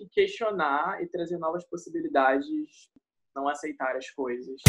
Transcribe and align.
que 0.00 0.08
questionar 0.08 1.02
e 1.02 1.06
trazer 1.06 1.36
novas 1.38 1.64
possibilidades, 1.64 2.46
não 3.36 3.46
aceitar 3.48 3.94
as 3.96 4.08
coisas. 4.10 4.60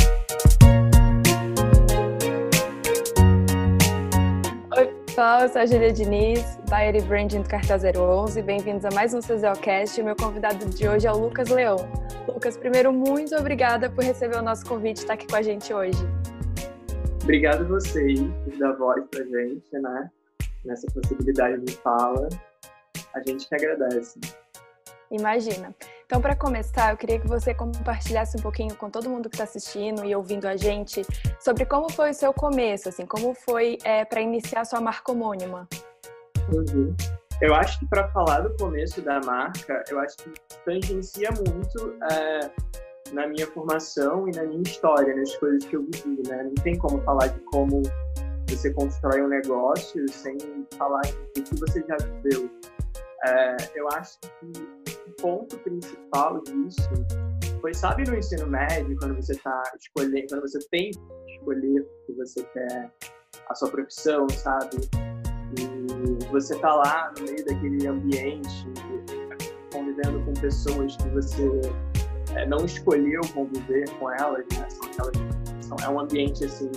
Oi, 4.77 4.87
pessoal, 5.05 5.41
eu 5.41 5.49
sou 5.49 5.61
a 5.61 5.65
Julia 5.65 5.93
Diniz, 5.93 6.57
Buyer 6.69 6.95
e 6.95 7.01
Branding 7.01 7.43
do 7.43 7.49
Cartel 7.49 7.77
011. 7.77 8.41
Bem-vindos 8.41 8.83
a 8.83 8.89
mais 8.91 9.13
um 9.13 9.19
CZOcast. 9.19 10.01
O 10.01 10.03
meu 10.03 10.15
convidado 10.17 10.65
de 10.65 10.87
hoje 10.87 11.07
é 11.07 11.11
o 11.11 11.17
Lucas 11.17 11.49
Leão. 11.49 11.77
Lucas, 12.27 12.57
primeiro, 12.57 12.91
muito 12.91 13.33
obrigada 13.35 13.89
por 13.89 14.03
receber 14.03 14.37
o 14.37 14.41
nosso 14.41 14.65
convite 14.65 14.97
e 14.97 15.01
estar 15.01 15.13
aqui 15.13 15.27
com 15.27 15.35
a 15.37 15.41
gente 15.41 15.73
hoje. 15.73 15.99
Obrigado 17.23 17.63
a 17.63 17.67
vocês 17.67 18.19
por 18.19 18.57
dar 18.57 18.73
voz 18.73 19.05
pra 19.09 19.23
gente, 19.23 19.71
né? 19.79 20.11
Nessa 20.65 20.87
possibilidade 20.91 21.63
de 21.63 21.73
fala. 21.77 22.27
A 23.13 23.21
gente 23.25 23.47
que 23.47 23.55
agradece. 23.55 24.19
Imagina. 25.11 25.75
Então, 26.05 26.21
para 26.21 26.35
começar, 26.35 26.91
eu 26.91 26.97
queria 26.97 27.19
que 27.19 27.27
você 27.27 27.53
compartilhasse 27.53 28.37
um 28.37 28.41
pouquinho 28.41 28.73
com 28.75 28.89
todo 28.89 29.09
mundo 29.09 29.29
que 29.29 29.35
está 29.35 29.43
assistindo 29.43 30.05
e 30.05 30.15
ouvindo 30.15 30.47
a 30.47 30.55
gente 30.55 31.01
sobre 31.39 31.65
como 31.65 31.91
foi 31.91 32.11
o 32.11 32.13
seu 32.13 32.33
começo, 32.33 32.87
assim, 32.87 33.05
como 33.05 33.33
foi 33.33 33.77
é, 33.83 34.05
para 34.05 34.21
iniciar 34.21 34.63
sua 34.65 34.79
marca 34.79 35.11
homônima. 35.11 35.67
Uhum. 36.49 36.95
Eu 37.41 37.53
acho 37.55 37.79
que 37.79 37.85
para 37.87 38.07
falar 38.09 38.41
do 38.41 38.55
começo 38.55 39.01
da 39.01 39.19
marca, 39.21 39.83
eu 39.89 39.99
acho 39.99 40.15
que 40.17 40.31
tangencia 40.63 41.29
muito 41.31 41.95
é, 42.11 42.51
na 43.11 43.27
minha 43.27 43.47
formação 43.47 44.29
e 44.29 44.31
na 44.31 44.43
minha 44.43 44.61
história, 44.61 45.13
nas 45.15 45.35
coisas 45.37 45.65
que 45.65 45.75
eu 45.75 45.83
vivi, 45.83 46.21
né? 46.27 46.43
Não 46.43 46.55
tem 46.55 46.77
como 46.77 47.01
falar 47.01 47.27
de 47.27 47.39
como 47.51 47.81
você 48.47 48.71
constrói 48.73 49.21
um 49.21 49.27
negócio 49.27 50.07
sem 50.09 50.37
falar 50.77 51.01
do 51.35 51.41
que 51.41 51.55
você 51.55 51.83
já 51.87 51.97
viveu. 51.97 52.49
É, 53.25 53.55
eu 53.75 53.87
acho 53.89 54.19
que 54.19 54.80
ponto 55.21 55.57
principal 55.59 56.41
disso 56.43 56.89
foi, 57.61 57.73
sabe, 57.75 58.03
no 58.09 58.17
ensino 58.17 58.47
médio, 58.47 58.97
quando 58.99 59.15
você 59.15 59.33
está 59.33 59.61
escolhendo, 59.79 60.25
quando 60.29 60.41
você 60.41 60.59
tem 60.69 60.89
que 60.91 61.33
escolher 61.35 61.81
o 61.81 62.05
que 62.07 62.13
você 62.13 62.43
quer, 62.45 62.91
a 63.49 63.55
sua 63.55 63.69
profissão, 63.69 64.27
sabe? 64.29 64.77
E 65.57 66.25
você 66.31 66.57
tá 66.57 66.73
lá 66.73 67.13
no 67.17 67.25
meio 67.25 67.45
daquele 67.45 67.87
ambiente, 67.87 68.67
convivendo 69.71 70.25
com 70.25 70.33
pessoas 70.33 70.95
que 70.97 71.07
você 71.09 71.61
é, 72.35 72.47
não 72.47 72.65
escolheu 72.65 73.21
conviver 73.33 73.89
com 73.99 74.11
elas, 74.11 74.45
né? 74.57 74.67
São 74.69 74.85
aquelas, 74.89 75.15
são, 75.61 75.77
é 75.83 75.89
um 75.89 75.99
ambiente 75.99 76.43
assim 76.45 76.71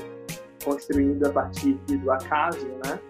construído 0.62 1.26
a 1.26 1.32
partir 1.32 1.74
do 1.74 2.10
acaso, 2.10 2.66
né? 2.66 3.00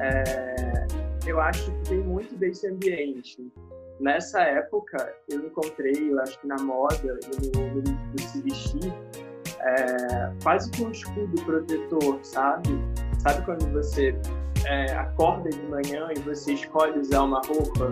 É, 0.00 0.86
eu 1.26 1.40
acho 1.40 1.70
que 1.70 1.90
tem 1.90 1.98
muito 1.98 2.34
desse 2.36 2.66
ambiente. 2.66 3.52
Nessa 4.00 4.42
época, 4.42 5.12
eu 5.28 5.46
encontrei, 5.46 6.12
eu 6.12 6.20
acho 6.20 6.38
que 6.40 6.46
na 6.46 6.56
moda 6.56 7.18
no, 7.54 7.82
no, 7.82 8.18
se 8.20 8.40
vestir, 8.42 8.92
é, 9.60 10.32
quase 10.42 10.70
que 10.70 10.84
um 10.84 10.90
escudo 10.90 11.42
protetor, 11.42 12.18
sabe? 12.22 12.70
Sabe 13.18 13.44
quando 13.44 13.72
você 13.72 14.14
é, 14.66 14.92
acorda 14.92 15.50
de 15.50 15.62
manhã 15.62 16.08
e 16.16 16.20
você 16.20 16.52
escolhe 16.52 17.00
usar 17.00 17.24
uma 17.24 17.40
roupa? 17.40 17.90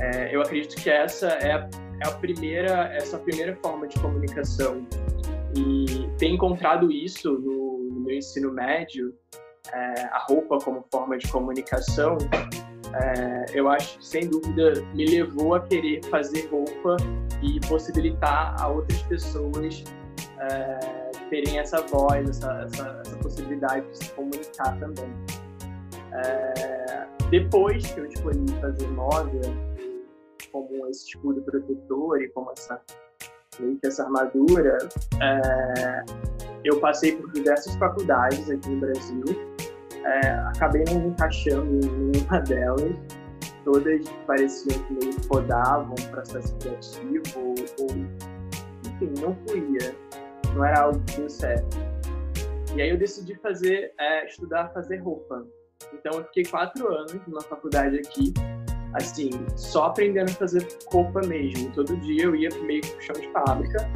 É, 0.00 0.34
eu 0.34 0.42
acredito 0.42 0.76
que 0.76 0.90
essa 0.90 1.28
é 1.28 1.52
a, 1.52 1.70
é 2.04 2.08
a 2.08 2.12
primeira, 2.12 2.92
essa 2.94 3.18
primeira 3.18 3.56
forma 3.56 3.88
de 3.88 3.98
comunicação. 3.98 4.86
E 5.56 6.06
ter 6.18 6.28
encontrado 6.28 6.92
isso 6.92 7.32
no, 7.32 7.78
no 7.94 8.00
meu 8.00 8.16
ensino 8.16 8.52
médio, 8.52 9.14
é, 9.72 10.02
a 10.04 10.26
roupa 10.28 10.58
como 10.58 10.84
forma 10.92 11.16
de 11.16 11.26
comunicação, 11.28 12.18
é, 12.94 13.46
eu 13.52 13.68
acho 13.68 13.98
que 13.98 14.06
sem 14.06 14.28
dúvida 14.28 14.72
me 14.94 15.06
levou 15.06 15.54
a 15.54 15.60
querer 15.60 16.02
fazer 16.06 16.48
roupa 16.48 16.96
e 17.42 17.60
possibilitar 17.68 18.60
a 18.60 18.68
outras 18.68 19.02
pessoas 19.02 19.84
é, 20.40 21.10
terem 21.30 21.58
essa 21.58 21.82
voz, 21.82 22.28
essa, 22.28 22.62
essa, 22.64 23.02
essa, 23.04 23.16
possibilidade 23.18 23.86
de 23.90 24.04
se 24.04 24.12
comunicar 24.12 24.78
também. 24.78 25.12
É, 26.12 27.06
depois 27.30 27.86
que 27.92 28.00
eu 28.00 28.06
escolhi 28.06 28.46
fazer 28.60 28.88
moda, 28.88 29.40
como 30.50 30.86
esse 30.88 31.08
escudo 31.08 31.42
protetor 31.42 32.22
e 32.22 32.28
como 32.28 32.52
essa 32.52 32.80
essa 33.82 34.04
armadura, 34.04 34.78
é, 35.20 36.04
eu 36.64 36.78
passei 36.78 37.16
por 37.16 37.32
diversas 37.32 37.74
faculdades 37.74 38.48
aqui 38.48 38.68
no 38.68 38.80
Brasil 38.80 39.24
é, 40.04 40.30
acabei 40.30 40.84
não 40.88 41.00
me 41.00 41.08
encaixando 41.08 41.86
em 41.86 42.10
nenhuma 42.10 42.40
delas. 42.40 42.96
Todas 43.64 44.08
pareciam 44.26 44.82
que 44.84 44.92
meio 44.94 45.16
rodavam 45.30 45.94
um 45.98 46.10
processo 46.10 46.54
criativo, 46.56 47.22
ou, 47.36 47.54
ou, 47.80 47.96
enfim, 48.86 49.12
não 49.20 49.36
fluía. 49.46 49.94
Não 50.54 50.64
era 50.64 50.80
algo 50.80 51.00
que 51.00 51.16
deu 51.16 51.28
certo. 51.28 51.76
E 52.74 52.82
aí 52.82 52.90
eu 52.90 52.96
decidi 52.96 53.34
fazer, 53.36 53.92
é, 53.98 54.26
estudar 54.26 54.72
fazer 54.72 54.98
roupa. 54.98 55.46
Então 55.92 56.18
eu 56.18 56.24
fiquei 56.26 56.44
quatro 56.44 56.88
anos 56.88 57.20
na 57.26 57.40
faculdade 57.42 57.98
aqui, 57.98 58.32
assim, 58.94 59.30
só 59.56 59.86
aprendendo 59.86 60.30
a 60.30 60.34
fazer 60.34 60.66
roupa 60.90 61.20
mesmo. 61.26 61.70
Todo 61.72 61.96
dia 61.98 62.24
eu 62.24 62.36
ia 62.36 62.48
meio 62.62 62.82
que 62.82 62.90
pro 62.92 63.02
chão 63.02 63.20
de 63.20 63.28
fábrica 63.32 63.90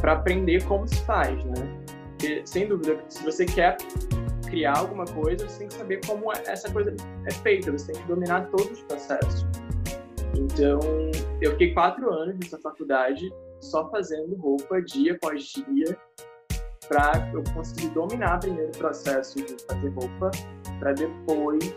para 0.00 0.14
aprender 0.14 0.64
como 0.64 0.86
se 0.86 1.00
faz, 1.04 1.44
né? 1.44 1.84
Porque, 2.10 2.42
sem 2.44 2.68
dúvida, 2.68 3.00
se 3.08 3.22
você 3.24 3.44
quer 3.44 3.76
criar 4.52 4.76
alguma 4.76 5.06
coisa, 5.06 5.48
você 5.48 5.60
tem 5.60 5.68
que 5.68 5.74
saber 5.74 6.00
como 6.06 6.30
essa 6.30 6.70
coisa 6.70 6.94
é 7.26 7.32
feita, 7.32 7.72
você 7.72 7.92
tem 7.92 8.02
que 8.02 8.06
dominar 8.06 8.50
todos 8.50 8.70
os 8.70 8.82
processos. 8.82 9.46
Então, 10.34 10.78
eu 11.40 11.52
fiquei 11.52 11.72
quatro 11.72 12.12
anos 12.12 12.36
nessa 12.38 12.58
faculdade 12.58 13.32
só 13.60 13.88
fazendo 13.90 14.36
roupa 14.36 14.82
dia 14.82 15.14
após 15.14 15.42
dia 15.44 15.96
para 16.86 17.30
eu 17.32 17.42
conseguir 17.54 17.88
dominar 17.94 18.40
primeiro 18.40 18.68
o 18.68 18.78
processo 18.78 19.36
de 19.36 19.56
fazer 19.64 19.88
roupa 19.88 20.30
para 20.78 20.92
depois, 20.92 21.74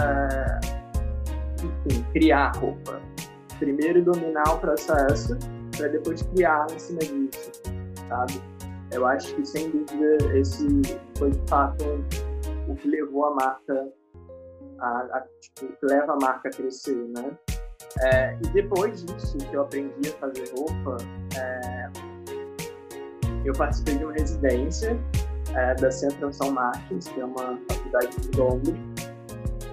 é, 0.00 0.60
enfim, 1.54 2.02
criar 2.12 2.56
roupa. 2.56 3.00
Primeiro 3.60 4.02
dominar 4.02 4.48
o 4.48 4.58
processo 4.58 5.38
para 5.76 5.88
depois 5.88 6.22
criar 6.22 6.66
em 6.72 6.78
cima 6.78 6.98
disso, 6.98 7.52
sabe? 8.08 8.55
Eu 8.92 9.06
acho 9.06 9.34
que, 9.34 9.44
sem 9.44 9.70
dúvida, 9.70 10.38
esse 10.38 10.66
foi 11.18 11.30
de 11.30 11.48
fato 11.48 11.84
o 12.68 12.74
que 12.74 12.88
levou 12.88 13.26
a 13.26 13.34
marca 13.34 13.92
a, 14.78 14.88
a 14.88 15.26
tipo, 15.40 15.72
que 15.72 15.86
leva 15.86 16.12
a 16.12 16.16
marca 16.16 16.48
a 16.48 16.52
crescer, 16.52 16.96
né? 17.16 17.36
É, 18.02 18.34
e 18.34 18.48
depois 18.50 19.04
disso, 19.04 19.38
que 19.38 19.54
eu 19.54 19.62
aprendi 19.62 20.10
a 20.10 20.12
fazer 20.18 20.50
roupa, 20.54 20.96
é, 21.38 21.90
eu 23.44 23.52
participei 23.54 23.96
de 23.96 24.04
uma 24.04 24.12
residência 24.12 24.98
é, 25.54 25.74
da 25.74 25.90
Central 25.90 26.32
São 26.32 26.50
Martins, 26.50 27.08
que 27.08 27.20
é 27.20 27.24
uma 27.24 27.58
faculdade 27.68 28.16
de 28.20 28.38
Londres, 28.38 28.76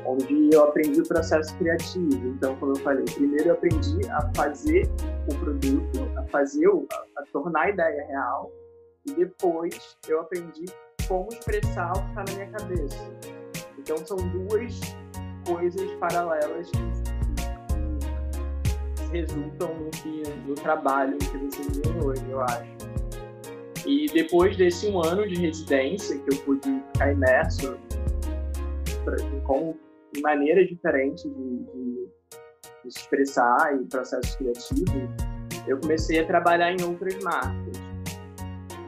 onde 0.06 0.50
eu 0.54 0.64
aprendi 0.64 1.02
o 1.02 1.08
processo 1.08 1.56
criativo. 1.58 2.28
Então, 2.28 2.56
como 2.58 2.74
eu 2.74 2.78
falei, 2.78 3.04
primeiro 3.06 3.50
eu 3.50 3.54
aprendi 3.54 4.10
a 4.10 4.32
fazer 4.36 4.90
o 5.30 5.36
produto, 5.36 6.00
a 6.18 6.24
fazer, 6.28 6.68
a, 6.68 7.22
a 7.22 7.26
tornar 7.34 7.64
a 7.64 7.70
ideia 7.70 8.08
real, 8.08 8.52
e 9.06 9.12
depois 9.14 9.98
eu 10.08 10.22
aprendi 10.22 10.66
como 11.08 11.30
expressar 11.30 11.92
o 11.92 12.02
que 12.02 12.10
está 12.10 12.24
na 12.24 12.34
minha 12.34 12.48
cabeça. 12.52 13.12
Então 13.78 13.98
são 13.98 14.18
duas 14.18 14.80
coisas 15.46 15.92
paralelas 16.00 16.70
que, 16.72 16.78
que 18.96 19.12
resultam 19.12 19.74
no, 19.76 19.90
que, 19.92 20.24
no 20.48 20.56
trabalho 20.56 21.18
que 21.18 21.38
vocês 21.38 21.78
vivem 21.78 22.02
hoje, 22.04 22.24
eu 22.30 22.42
acho. 22.42 22.74
E 23.86 24.06
depois 24.08 24.56
desse 24.56 24.88
um 24.88 25.04
ano 25.04 25.28
de 25.28 25.36
residência, 25.36 26.18
que 26.20 26.34
eu 26.34 26.38
pude 26.44 26.82
ficar 26.94 27.12
imerso 27.12 27.78
com 29.44 29.76
maneiras 30.22 30.70
diferentes 30.70 31.24
de, 31.24 31.30
de, 31.34 32.08
de 32.86 32.92
se 32.92 33.00
expressar 33.00 33.76
e 33.76 33.86
processos 33.86 34.34
criativos, 34.38 35.10
eu 35.68 35.78
comecei 35.80 36.20
a 36.20 36.26
trabalhar 36.26 36.72
em 36.72 36.82
outras 36.84 37.22
marcas 37.22 37.83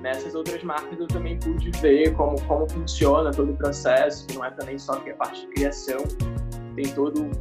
nessas 0.06 0.36
outras 0.36 0.64
marcas 0.64 1.00
eu 1.00 1.08
também 1.08 1.40
pude 1.40 1.72
ver 1.82 2.14
como, 2.14 2.40
como 2.44 2.70
funciona 2.70 3.32
todo 3.32 3.52
o 3.52 3.58
processo, 3.58 4.28
que 4.28 4.36
não 4.36 4.46
é 4.46 4.52
também 4.52 4.78
só 4.78 4.98
que 4.98 5.10
a 5.10 5.16
parte 5.16 5.42
de 5.42 5.48
criação, 5.48 5.98
tem 6.76 6.86
todo 6.94 7.32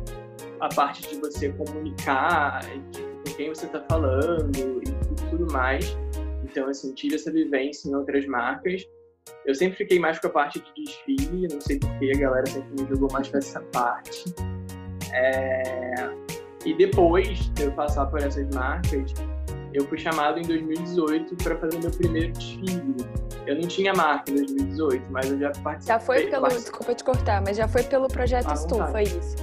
a 0.60 0.68
parte 0.70 1.06
de 1.06 1.20
você 1.20 1.50
comunicar 1.50 2.64
com 2.66 3.34
quem 3.36 3.50
você 3.50 3.66
está 3.66 3.82
falando 3.82 4.80
e, 4.82 5.28
tudo 5.28 5.52
mais. 5.52 5.94
Então, 6.42 6.66
assim, 6.68 6.94
tive 6.94 7.16
essa 7.16 7.30
vivência 7.30 7.90
em 7.90 7.94
outras 7.94 8.26
marcas. 8.26 8.88
Eu 9.44 9.54
sempre 9.54 9.76
fiquei 9.76 9.98
mais 9.98 10.18
com 10.18 10.28
a 10.28 10.30
parte 10.30 10.60
de 10.60 10.84
desfile, 10.84 11.48
não 11.52 11.60
sei 11.60 11.78
porquê, 11.78 12.12
a 12.14 12.18
galera 12.18 12.46
sempre 12.46 12.82
me 12.82 12.88
jogou 12.88 13.10
mais 13.12 13.28
para 13.28 13.40
essa 13.40 13.60
parte. 13.72 14.34
É... 15.12 15.92
E 16.64 16.72
depois 16.74 17.50
de 17.50 17.64
eu 17.64 17.72
passar 17.72 18.06
por 18.06 18.20
essas 18.22 18.48
marcas, 18.54 19.12
eu 19.74 19.84
fui 19.88 19.98
chamado 19.98 20.38
em 20.38 20.42
2018 20.42 21.36
para 21.42 21.58
fazer 21.58 21.80
meu 21.80 21.90
primeiro 21.90 22.32
desfile. 22.32 22.94
Eu 23.44 23.56
não 23.56 23.66
tinha 23.66 23.92
marca 23.92 24.30
em 24.30 24.36
2018, 24.36 25.06
mas 25.10 25.30
eu 25.30 25.38
já 25.38 25.50
participei. 25.50 25.86
Já 25.86 26.00
foi 26.00 26.26
pelo, 26.26 26.42
participei. 26.42 26.70
desculpa 26.70 26.94
te 26.94 27.04
cortar, 27.04 27.42
mas 27.42 27.56
já 27.56 27.66
foi 27.66 27.82
pelo 27.82 28.06
projeto 28.06 28.54
Estufa, 28.54 29.00
é 29.00 29.02
isso? 29.02 29.36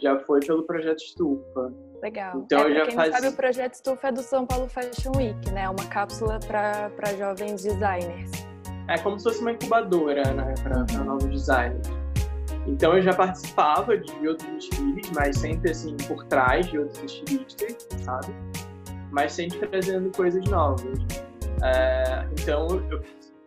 Já 0.00 0.18
foi 0.20 0.38
pelo 0.40 0.62
projeto 0.62 0.98
Estufa. 0.98 1.72
Legal. 2.00 2.38
Então, 2.38 2.60
é, 2.60 2.70
eu 2.70 2.74
já 2.76 2.86
quem 2.86 2.94
faz... 2.94 3.12
sabe, 3.12 3.28
o 3.28 3.32
projeto 3.32 3.74
Estufa 3.74 4.08
é 4.08 4.12
do 4.12 4.22
São 4.22 4.46
Paulo 4.46 4.68
Fashion 4.68 5.12
Week, 5.16 5.50
né? 5.50 5.68
Uma 5.68 5.84
cápsula 5.86 6.38
para 6.46 7.16
jovens 7.18 7.64
designers. 7.64 8.30
É 8.88 8.96
como 8.98 9.18
se 9.18 9.24
fosse 9.24 9.40
uma 9.40 9.50
incubadora, 9.50 10.32
né? 10.32 10.54
Para 10.62 11.04
novos 11.04 11.28
designers. 11.28 11.88
Então 12.68 12.96
eu 12.96 13.02
já 13.02 13.12
participava 13.12 13.98
de 13.98 14.28
outros 14.28 14.48
desfiles, 14.52 15.10
mas 15.12 15.38
sempre 15.38 15.72
assim 15.72 15.96
por 16.06 16.24
trás 16.26 16.66
de 16.68 16.78
outros 16.78 17.02
estilistas, 17.02 17.76
sabe? 18.04 18.32
Mas 19.12 19.32
sempre 19.32 19.66
trazendo 19.68 20.10
coisas 20.10 20.44
novas. 20.46 20.98
É, 21.62 22.26
então 22.32 22.66
eu 22.90 23.00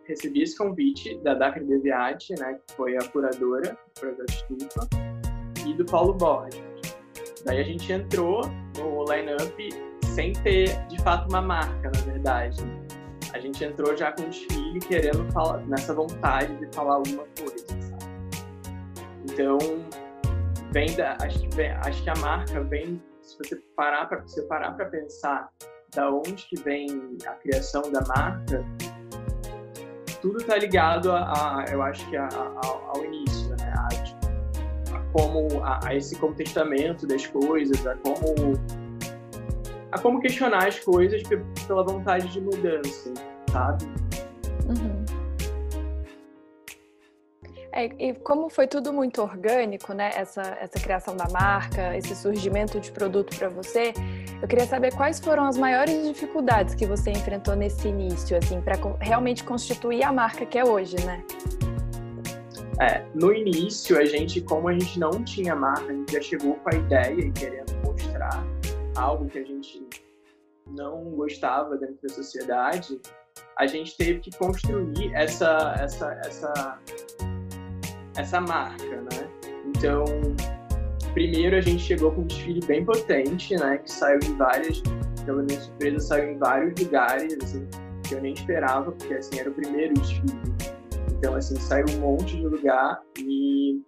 recebi 0.04 0.42
esse 0.42 0.56
convite 0.56 1.18
da 1.18 1.34
Dacre 1.34 1.64
Deviati, 1.64 2.34
né, 2.38 2.58
que 2.66 2.74
foi 2.74 2.96
a 2.96 3.02
curadora 3.08 3.70
do 3.72 4.00
projeto 4.00 4.30
Estufa, 4.30 4.88
e 5.66 5.74
do 5.74 5.84
Paulo 5.84 6.14
Borges. 6.14 6.62
Daí 7.44 7.60
a 7.60 7.64
gente 7.64 7.92
entrou 7.92 8.42
no 8.78 9.04
line-up 9.04 9.68
sem 10.14 10.32
ter, 10.32 10.86
de 10.86 11.00
fato, 11.02 11.28
uma 11.28 11.42
marca, 11.42 11.90
na 11.94 12.00
verdade. 12.12 12.62
A 13.32 13.38
gente 13.38 13.62
entrou 13.62 13.94
já 13.96 14.12
com 14.12 14.22
o 14.22 14.26
desfile 14.26 14.78
querendo 14.80 15.30
falar, 15.32 15.58
nessa 15.66 15.92
vontade 15.92 16.56
de 16.56 16.74
falar 16.74 16.94
alguma 16.94 17.24
coisa, 17.38 17.66
sabe? 17.68 18.04
Então, 19.30 19.58
vem 20.72 20.96
da, 20.96 21.16
acho 21.20 21.40
que, 21.40 21.54
vem, 21.54 21.70
acho 21.70 22.02
que 22.02 22.10
a 22.10 22.16
marca 22.16 22.62
vem, 22.64 23.02
se 23.36 23.48
você 23.48 23.56
parar 23.76 24.06
para 24.06 24.22
você 24.22 24.42
parar 24.42 24.72
para 24.72 24.86
pensar 24.86 25.50
da 25.94 26.10
onde 26.10 26.46
que 26.46 26.56
vem 26.62 27.16
a 27.26 27.32
criação 27.34 27.82
da 27.92 28.00
marca, 28.06 28.64
tudo 30.20 30.38
está 30.38 30.56
ligado 30.56 31.12
a, 31.12 31.60
a, 31.60 31.64
eu 31.70 31.82
acho 31.82 32.08
que 32.08 32.16
a, 32.16 32.28
ao 32.32 33.04
início, 33.04 33.50
né? 33.50 33.74
A, 33.76 34.96
a 34.96 35.00
como 35.12 35.62
a, 35.64 35.94
esse 35.94 36.16
contestamento 36.16 37.06
das 37.06 37.26
coisas, 37.26 37.86
a 37.86 37.94
como 37.96 38.54
a 39.92 39.98
como 39.98 40.20
questionar 40.20 40.66
as 40.66 40.80
coisas 40.80 41.22
pela 41.66 41.84
vontade 41.84 42.28
de 42.28 42.40
mudança, 42.40 43.12
sabe? 43.50 43.84
Uhum. 44.66 45.05
É, 47.76 47.90
e 47.98 48.14
como 48.14 48.48
foi 48.48 48.66
tudo 48.66 48.90
muito 48.90 49.20
orgânico, 49.20 49.92
né? 49.92 50.10
Essa, 50.14 50.40
essa 50.58 50.80
criação 50.80 51.14
da 51.14 51.28
marca, 51.28 51.94
esse 51.94 52.16
surgimento 52.16 52.80
de 52.80 52.90
produto 52.90 53.36
para 53.36 53.50
você, 53.50 53.92
eu 54.40 54.48
queria 54.48 54.64
saber 54.64 54.94
quais 54.94 55.20
foram 55.20 55.44
as 55.44 55.58
maiores 55.58 56.08
dificuldades 56.08 56.74
que 56.74 56.86
você 56.86 57.10
enfrentou 57.10 57.54
nesse 57.54 57.88
início, 57.88 58.34
assim, 58.34 58.62
para 58.62 58.76
realmente 58.98 59.44
constituir 59.44 60.02
a 60.04 60.10
marca 60.10 60.46
que 60.46 60.58
é 60.58 60.64
hoje, 60.64 60.96
né? 61.04 61.22
É, 62.80 63.04
no 63.14 63.30
início, 63.30 63.98
a 63.98 64.06
gente, 64.06 64.40
como 64.40 64.68
a 64.68 64.72
gente 64.72 64.98
não 64.98 65.22
tinha 65.22 65.54
marca, 65.54 65.92
a 65.92 65.92
gente 65.92 66.12
já 66.14 66.20
chegou 66.22 66.54
com 66.54 66.74
a 66.74 66.78
ideia 66.78 67.20
e 67.20 67.30
querendo 67.30 67.74
mostrar 67.84 68.42
algo 68.96 69.28
que 69.28 69.38
a 69.38 69.44
gente 69.44 69.86
não 70.66 71.10
gostava 71.10 71.76
dentro 71.76 71.98
da 72.02 72.08
sociedade, 72.08 72.98
a 73.58 73.66
gente 73.66 73.94
teve 73.98 74.20
que 74.20 74.30
construir 74.38 75.14
essa, 75.14 75.76
essa, 75.78 76.12
essa 76.24 76.78
essa 78.16 78.40
marca, 78.40 79.02
né? 79.02 79.28
Então, 79.66 80.04
primeiro 81.12 81.56
a 81.56 81.60
gente 81.60 81.82
chegou 81.82 82.12
com 82.12 82.22
um 82.22 82.26
desfile 82.26 82.60
bem 82.66 82.84
potente, 82.84 83.54
né? 83.56 83.78
Que 83.78 83.90
saiu 83.90 84.20
em 84.24 84.36
várias, 84.36 84.82
pela 85.24 85.42
minha 85.42 85.60
surpresa, 85.60 86.00
saiu 86.00 86.32
em 86.32 86.38
vários 86.38 86.80
lugares, 86.80 87.36
assim, 87.42 87.66
que 88.02 88.14
eu 88.14 88.20
nem 88.20 88.32
esperava, 88.32 88.92
porque 88.92 89.14
assim 89.14 89.40
era 89.40 89.50
o 89.50 89.54
primeiro 89.54 89.94
desfile. 89.94 90.32
Então, 91.12 91.34
assim, 91.34 91.56
saiu 91.56 91.86
um 91.96 92.00
monte 92.00 92.36
de 92.36 92.46
lugar 92.46 93.00
e 93.18 93.82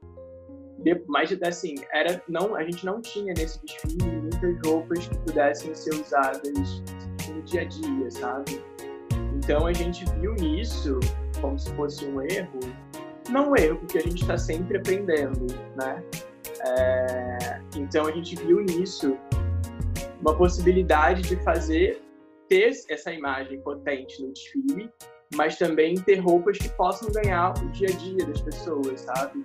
mas 1.08 1.30
assim 1.42 1.74
era 1.92 2.22
não 2.28 2.54
a 2.54 2.62
gente 2.62 2.86
não 2.86 3.00
tinha 3.00 3.34
nesse 3.34 3.60
desfile 3.64 4.04
muitas 4.22 4.56
roupas 4.64 5.08
que 5.08 5.18
pudessem 5.18 5.74
ser 5.74 5.94
usadas 5.94 6.82
no 7.28 7.42
dia 7.42 7.62
a 7.62 7.64
dia 7.64 8.10
sabe 8.10 8.62
então 9.36 9.66
a 9.66 9.72
gente 9.72 10.04
viu 10.20 10.34
nisso 10.34 10.98
como 11.40 11.58
se 11.58 11.72
fosse 11.74 12.06
um 12.06 12.22
erro 12.22 12.60
não 13.30 13.56
erro, 13.56 13.78
porque 13.78 13.98
a 13.98 14.02
gente 14.02 14.22
está 14.22 14.36
sempre 14.36 14.78
aprendendo, 14.78 15.46
né? 15.76 16.02
É, 16.66 17.60
então 17.76 18.06
a 18.06 18.12
gente 18.12 18.34
viu 18.36 18.60
nisso 18.60 19.16
uma 20.20 20.36
possibilidade 20.36 21.22
de 21.22 21.36
fazer 21.44 22.02
ter 22.48 22.72
essa 22.88 23.12
imagem 23.12 23.60
potente 23.60 24.22
no 24.22 24.32
desfile, 24.32 24.90
mas 25.34 25.58
também 25.58 25.94
ter 25.94 26.16
roupas 26.16 26.56
que 26.58 26.68
possam 26.70 27.10
ganhar 27.12 27.52
o 27.58 27.68
dia 27.68 27.88
a 27.88 27.92
dia 27.92 28.26
das 28.26 28.40
pessoas, 28.40 29.00
sabe? 29.02 29.44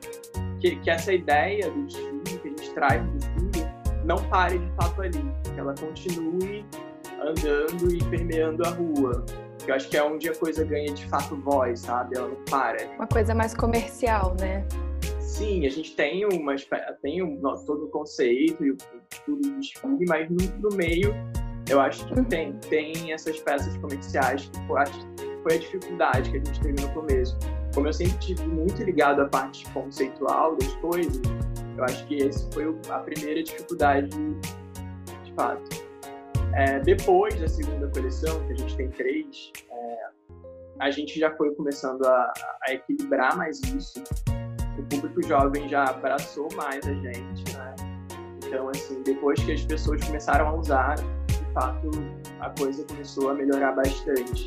Que, 0.60 0.78
que 0.78 0.90
essa 0.90 1.14
ideia 1.14 1.70
do 1.70 1.84
desfile 1.86 2.22
que 2.42 2.48
a 2.48 2.52
gente 2.52 2.74
traz 2.74 3.04
no 3.04 3.12
desfile 3.18 3.74
não 4.06 4.18
pare 4.30 4.58
de 4.58 4.72
fato 4.76 5.02
ali, 5.02 5.24
que 5.44 5.60
ela 5.60 5.76
continue 5.76 6.66
andando 7.22 7.94
e 7.94 8.04
permeando 8.06 8.66
a 8.66 8.70
rua. 8.70 9.26
Eu 9.68 9.76
acho 9.76 9.90
que 9.90 9.98
é 9.98 10.04
onde 10.04 10.30
a 10.30 10.36
coisa 10.36 10.64
ganha 10.66 10.94
de 10.94 11.06
fato 11.08 11.36
voz, 11.38 11.82
sabe? 11.82 12.18
Ela 12.18 12.28
não 12.28 12.44
para. 12.46 12.86
Uma 12.96 13.08
coisa 13.08 13.34
mais 13.34 13.54
comercial, 13.54 14.36
né? 14.40 14.66
Sim, 15.20 15.66
a 15.66 15.70
gente 15.70 15.96
tem 15.96 16.26
uma 16.26 16.56
tem 17.02 17.24
um, 17.24 17.42
todo 17.66 17.86
o 17.86 17.88
conceito 17.90 18.64
e 18.64 18.76
tudo 19.26 19.42
do 19.42 19.60
desfile, 19.60 20.06
mas 20.08 20.30
no, 20.30 20.70
no, 20.70 20.76
meio 20.76 21.16
eu 21.68 21.80
acho 21.80 22.06
que 22.06 22.14
uhum. 22.14 22.24
tem, 22.26 22.54
tem 22.70 23.14
essas 23.14 23.40
peças 23.40 23.76
comerciais 23.78 24.50
que 24.50 24.70
eu 24.70 24.78
acho 24.78 25.00
foi 25.44 25.56
a 25.56 25.58
dificuldade 25.58 26.32
que 26.32 26.38
a 26.38 26.40
gente 26.40 26.62
teve 26.62 26.82
no 26.82 26.94
começo. 26.94 27.38
Como 27.74 27.88
eu 27.88 27.94
sempre 27.94 28.18
tive 28.20 28.48
muito 28.48 28.82
ligado 28.84 29.22
à 29.22 29.28
parte 29.28 29.70
conceitual 29.72 30.56
das 30.56 30.74
coisas, 30.76 31.22
eu 31.78 31.84
acho 31.84 32.06
que 32.08 32.16
esse 32.16 32.48
foi 32.52 32.74
a 32.90 33.00
primeira 33.00 33.44
dificuldade 33.44 34.10
de 34.10 35.34
fato. 35.34 35.93
É, 36.56 36.80
depois 36.80 37.40
da 37.40 37.48
segunda 37.48 37.88
coleção, 37.88 38.46
que 38.46 38.54
a 38.54 38.56
gente 38.56 38.78
tem 38.78 38.90
três, 38.90 39.52
é, 39.72 39.98
a 40.80 40.92
gente 40.92 41.20
já 41.20 41.36
foi 41.36 41.54
começando 41.56 42.06
a, 42.06 42.34
a, 42.68 42.74
equilibrar 42.74 43.36
mais 43.36 43.60
isso. 43.62 44.04
O 44.78 44.84
público 44.84 45.24
jovem 45.28 45.68
já 45.68 45.86
abraçou 45.86 46.48
mais 46.56 46.86
a 46.88 46.94
gente, 46.94 47.56
né? 47.56 47.76
Então, 48.46 48.70
assim, 48.70 49.02
depois 49.02 49.44
que 49.44 49.52
as 49.52 49.66
pessoas 49.66 50.04
começaram 50.04 50.48
a 50.48 50.56
usar, 50.56 50.96
de 50.96 51.54
fato, 51.54 51.90
a 52.40 52.50
coisa 52.52 52.86
começou 52.86 53.32
a 53.32 53.34
melhorar 53.34 53.72
bastante. 53.72 54.46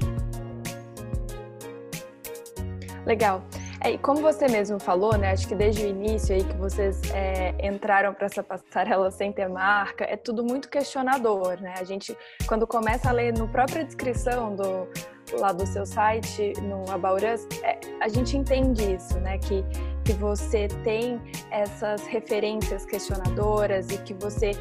Legal. 3.05 3.43
É, 3.87 3.93
e 3.93 3.99
como 3.99 4.21
você 4.21 4.49
mesmo 4.49 4.81
falou, 4.81 5.17
né? 5.17 5.31
Acho 5.31 5.47
que 5.47 5.55
desde 5.55 5.85
o 5.85 5.89
início 5.89 6.35
aí 6.35 6.43
que 6.43 6.57
vocês 6.57 7.01
é, 7.13 7.55
entraram 7.65 8.13
para 8.13 8.27
essa 8.27 8.43
passarela 8.43 9.13
sem 9.13 9.31
ter 9.33 9.49
marca, 9.49 10.05
é 10.05 10.17
tudo 10.17 10.43
muito 10.43 10.69
questionador, 10.69 11.61
né? 11.61 11.73
A 11.79 11.85
gente, 11.85 12.17
quando 12.49 12.67
começa 12.67 13.09
a 13.09 13.13
ler 13.13 13.33
no 13.33 13.47
própria 13.47 13.85
descrição 13.85 14.57
do 14.57 14.89
lá 15.33 15.53
do 15.53 15.67
seu 15.67 15.85
site, 15.85 16.53
no 16.63 16.91
Abauras, 16.91 17.47
é, 17.63 17.79
a 18.01 18.09
gente 18.09 18.37
entende 18.37 18.95
isso, 18.95 19.19
né? 19.21 19.39
Que, 19.39 19.65
que 20.05 20.13
você 20.13 20.69
tem 20.85 21.21
essas 21.51 22.07
referências 22.07 22.85
questionadoras 22.85 23.91
e 23.91 23.99
que 23.99 24.15
você 24.15 24.53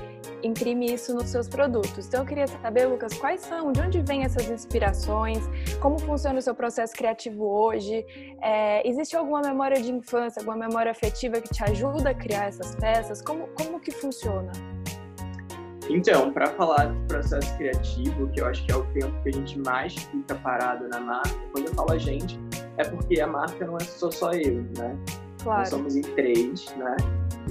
imprime 0.44 0.94
isso 0.94 1.14
nos 1.14 1.30
seus 1.30 1.48
produtos. 1.48 2.08
Então 2.08 2.22
eu 2.22 2.26
queria 2.26 2.48
saber, 2.48 2.86
Lucas, 2.86 3.14
quais 3.18 3.42
são, 3.42 3.72
de 3.72 3.82
onde 3.82 4.02
vêm 4.02 4.24
essas 4.24 4.50
inspirações, 4.50 5.40
como 5.82 6.00
funciona 6.00 6.40
o 6.40 6.42
seu 6.42 6.54
processo 6.54 6.94
criativo 6.94 7.46
hoje? 7.46 8.06
É, 8.42 8.88
existe 8.88 9.16
alguma 9.16 9.42
memória 9.42 9.82
de 9.82 9.92
infância, 9.92 10.40
alguma 10.40 10.68
memória 10.68 10.92
afetiva 10.92 11.42
que 11.42 11.50
te 11.50 11.64
ajuda 11.64 12.12
a 12.12 12.14
criar 12.14 12.46
essas 12.46 12.76
peças? 12.76 13.22
Como, 13.22 13.48
como 13.56 13.80
que 13.80 13.92
funciona? 13.92 14.52
Então, 15.90 16.34
para 16.34 16.48
falar 16.48 16.86
do 16.86 17.08
processo 17.08 17.56
criativo, 17.58 18.28
que 18.30 18.42
eu 18.42 18.48
acho 18.48 18.66
que 18.66 18.72
é 18.72 18.76
o 18.76 18.84
tempo 18.94 19.22
que 19.22 19.30
a 19.30 19.32
gente 19.32 19.60
mais 19.60 19.94
fica 19.94 20.36
parado 20.36 20.88
na 20.90 21.00
marca, 21.00 21.36
quando 21.52 21.68
eu 21.68 21.74
falo 21.74 21.92
a 21.92 21.98
gente, 21.98 22.40
é 22.78 22.84
porque 22.84 23.20
a 23.22 23.28
marca 23.28 23.66
não 23.66 23.78
é 23.78 23.84
só, 23.84 24.10
só 24.10 24.32
eu, 24.32 24.64
né? 24.78 24.98
Claro. 25.44 25.60
Nós 25.60 25.70
somos 25.70 25.96
em 25.96 26.02
três, 26.02 26.76
né? 26.76 26.96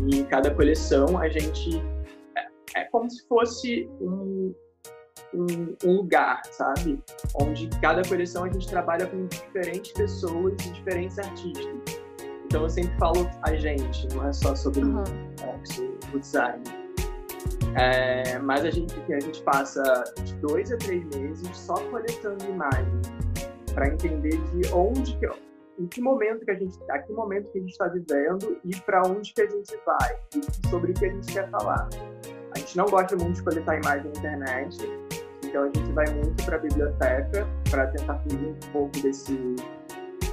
E 0.08 0.18
em 0.18 0.24
cada 0.24 0.52
coleção 0.52 1.16
a 1.16 1.28
gente 1.28 1.80
é 2.76 2.84
como 2.90 3.08
se 3.08 3.24
fosse 3.28 3.88
um, 4.00 4.52
um, 5.32 5.76
um, 5.84 5.96
lugar, 5.96 6.42
sabe? 6.46 7.00
Onde 7.40 7.68
cada 7.80 8.02
coleção 8.02 8.44
a 8.44 8.48
gente 8.50 8.66
trabalha 8.66 9.06
com 9.06 9.26
diferentes 9.26 9.92
pessoas 9.92 10.54
e 10.66 10.70
diferentes 10.70 11.18
artistas. 11.20 11.66
Então 12.46 12.64
eu 12.64 12.70
sempre 12.70 12.96
falo 12.98 13.30
a 13.42 13.54
gente, 13.54 14.08
não 14.14 14.26
é 14.26 14.32
só 14.32 14.56
sobre 14.56 14.80
uhum. 14.80 15.04
o 16.12 16.18
design. 16.18 16.83
É, 17.76 18.38
mas 18.38 18.64
a 18.64 18.70
gente, 18.70 18.94
a 19.12 19.20
gente 19.20 19.42
passa 19.42 19.82
de 20.22 20.34
dois 20.36 20.70
a 20.70 20.76
três 20.76 21.04
meses 21.06 21.56
só 21.56 21.74
coletando 21.90 22.44
imagens 22.44 23.12
para 23.74 23.88
entender 23.88 24.38
de 24.52 24.72
onde 24.72 25.16
que, 25.16 25.26
em 25.78 25.86
que 25.88 26.00
momento 26.00 26.44
que 26.44 26.50
a 26.52 26.54
gente, 26.54 26.78
a 26.90 26.98
que 27.00 27.12
momento 27.12 27.50
que 27.50 27.58
a 27.58 27.60
gente 27.60 27.72
está 27.72 27.88
vivendo 27.88 28.60
e 28.64 28.76
para 28.82 29.02
onde 29.06 29.34
que 29.34 29.42
a 29.42 29.50
gente 29.50 29.76
vai 29.84 30.16
e 30.36 30.68
sobre 30.68 30.92
o 30.92 30.94
que 30.94 31.06
a 31.06 31.10
gente 31.10 31.32
quer 31.32 31.50
falar. 31.50 31.88
A 32.54 32.58
gente 32.58 32.76
não 32.76 32.84
gosta 32.86 33.16
muito 33.16 33.34
de 33.34 33.42
coletar 33.42 33.76
imagem 33.80 34.04
na 34.04 34.18
internet, 34.18 34.78
então 35.42 35.64
a 35.64 35.66
gente 35.66 35.92
vai 35.92 36.06
muito 36.14 36.44
para 36.44 36.56
a 36.56 36.58
biblioteca 36.60 37.48
para 37.68 37.88
tentar 37.88 38.18
fugir 38.20 38.46
um 38.46 38.72
pouco 38.72 39.00
desse 39.00 39.56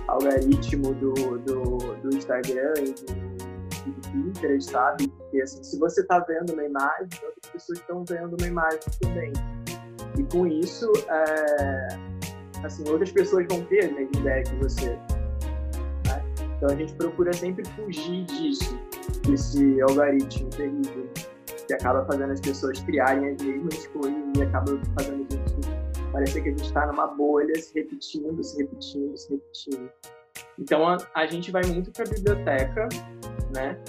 algoritmo 0.07 0.93
do, 0.93 1.13
do, 1.39 1.77
do 2.01 2.15
Instagram 2.15 2.73
e 2.77 2.93
do, 2.93 3.91
do 3.91 4.09
Pinterest, 4.11 4.69
sabe? 4.69 5.10
Porque 5.31 5.43
assim, 5.43 5.63
se 5.63 5.79
você 5.79 6.01
está 6.01 6.19
vendo 6.19 6.51
uma 6.51 6.65
imagem, 6.65 7.07
outras 7.23 7.51
pessoas 7.53 7.79
estão 7.79 8.03
vendo 8.03 8.35
uma 8.37 8.47
imagem 8.47 8.79
também. 8.99 9.31
E 10.17 10.23
com 10.23 10.45
isso, 10.45 10.91
é, 11.07 11.87
assim, 12.65 12.87
outras 12.89 13.13
pessoas 13.13 13.47
vão 13.49 13.63
ter 13.63 13.85
a 13.85 13.93
mesma 13.93 14.19
ideia 14.19 14.43
que 14.43 14.55
você. 14.57 14.89
Né? 14.89 16.23
Então 16.57 16.69
a 16.69 16.75
gente 16.75 16.93
procura 16.95 17.31
sempre 17.31 17.63
fugir 17.69 18.25
disso, 18.25 18.77
desse 19.25 19.81
algoritmo 19.83 20.49
terrível 20.49 21.09
que 21.65 21.73
acaba 21.75 22.03
fazendo 22.05 22.33
as 22.33 22.41
pessoas 22.41 22.81
criarem 22.81 23.29
as 23.29 23.41
mesmas 23.41 23.87
coisas 23.87 24.37
e 24.37 24.41
acaba 24.41 24.77
fazendo 24.99 25.27
a 25.29 25.33
gente 25.33 26.11
parecer 26.11 26.41
que 26.41 26.49
a 26.49 26.51
gente 26.51 26.65
está 26.65 26.85
numa 26.87 27.07
bolha 27.07 27.55
se 27.55 27.73
repetindo, 27.73 28.43
se 28.43 28.57
repetindo, 28.57 29.15
se 29.15 29.31
repetindo. 29.31 29.89
Então 30.59 30.85
a, 30.85 30.97
a 31.15 31.25
gente 31.25 31.51
vai 31.51 31.63
muito 31.63 31.89
para 31.91 32.03
a 32.03 32.09
biblioteca, 32.09 32.89
né? 33.55 33.81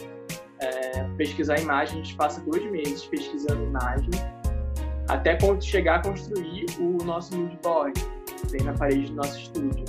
Pesquisar 1.16 1.58
imagem, 1.60 2.00
a 2.00 2.02
gente 2.02 2.16
passa 2.16 2.40
dois 2.42 2.64
meses 2.70 3.04
pesquisando 3.04 3.62
imagem 3.64 4.10
até 5.08 5.36
chegar 5.60 5.96
a 5.96 6.02
construir 6.02 6.66
o 6.78 7.04
nosso 7.04 7.36
mood 7.36 7.58
board, 7.62 7.92
que 8.26 8.46
tem 8.46 8.62
na 8.62 8.72
parede 8.72 9.06
do 9.06 9.14
nosso 9.14 9.38
estúdio. 9.38 9.84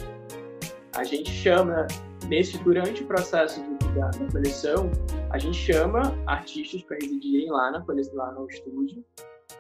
A 0.96 1.04
gente 1.04 1.30
chama, 1.32 1.88
nesse, 2.28 2.58
durante 2.60 3.04
o 3.04 3.08
processo 3.08 3.62
de, 3.62 3.94
da, 3.94 4.10
da 4.10 4.32
coleção, 4.32 4.92
a 5.30 5.38
gente 5.38 5.58
chama 5.58 6.18
artistas 6.28 6.84
para 6.84 6.98
residirem 6.98 7.50
lá, 7.50 7.72
na, 7.72 7.84
lá 8.14 8.32
no 8.32 8.48
estúdio. 8.48 9.04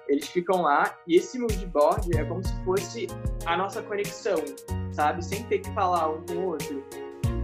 Eles 0.07 0.27
ficam 0.27 0.61
lá 0.61 0.97
e 1.07 1.15
esse 1.15 1.39
mood 1.39 1.65
board 1.67 2.17
é 2.17 2.23
como 2.25 2.43
se 2.45 2.53
fosse 2.63 3.07
a 3.45 3.55
nossa 3.55 3.81
conexão, 3.81 4.43
sabe? 4.91 5.23
Sem 5.23 5.43
ter 5.43 5.59
que 5.59 5.71
falar 5.73 6.09
um 6.09 6.25
com 6.25 6.33
o 6.33 6.45
outro. 6.47 6.83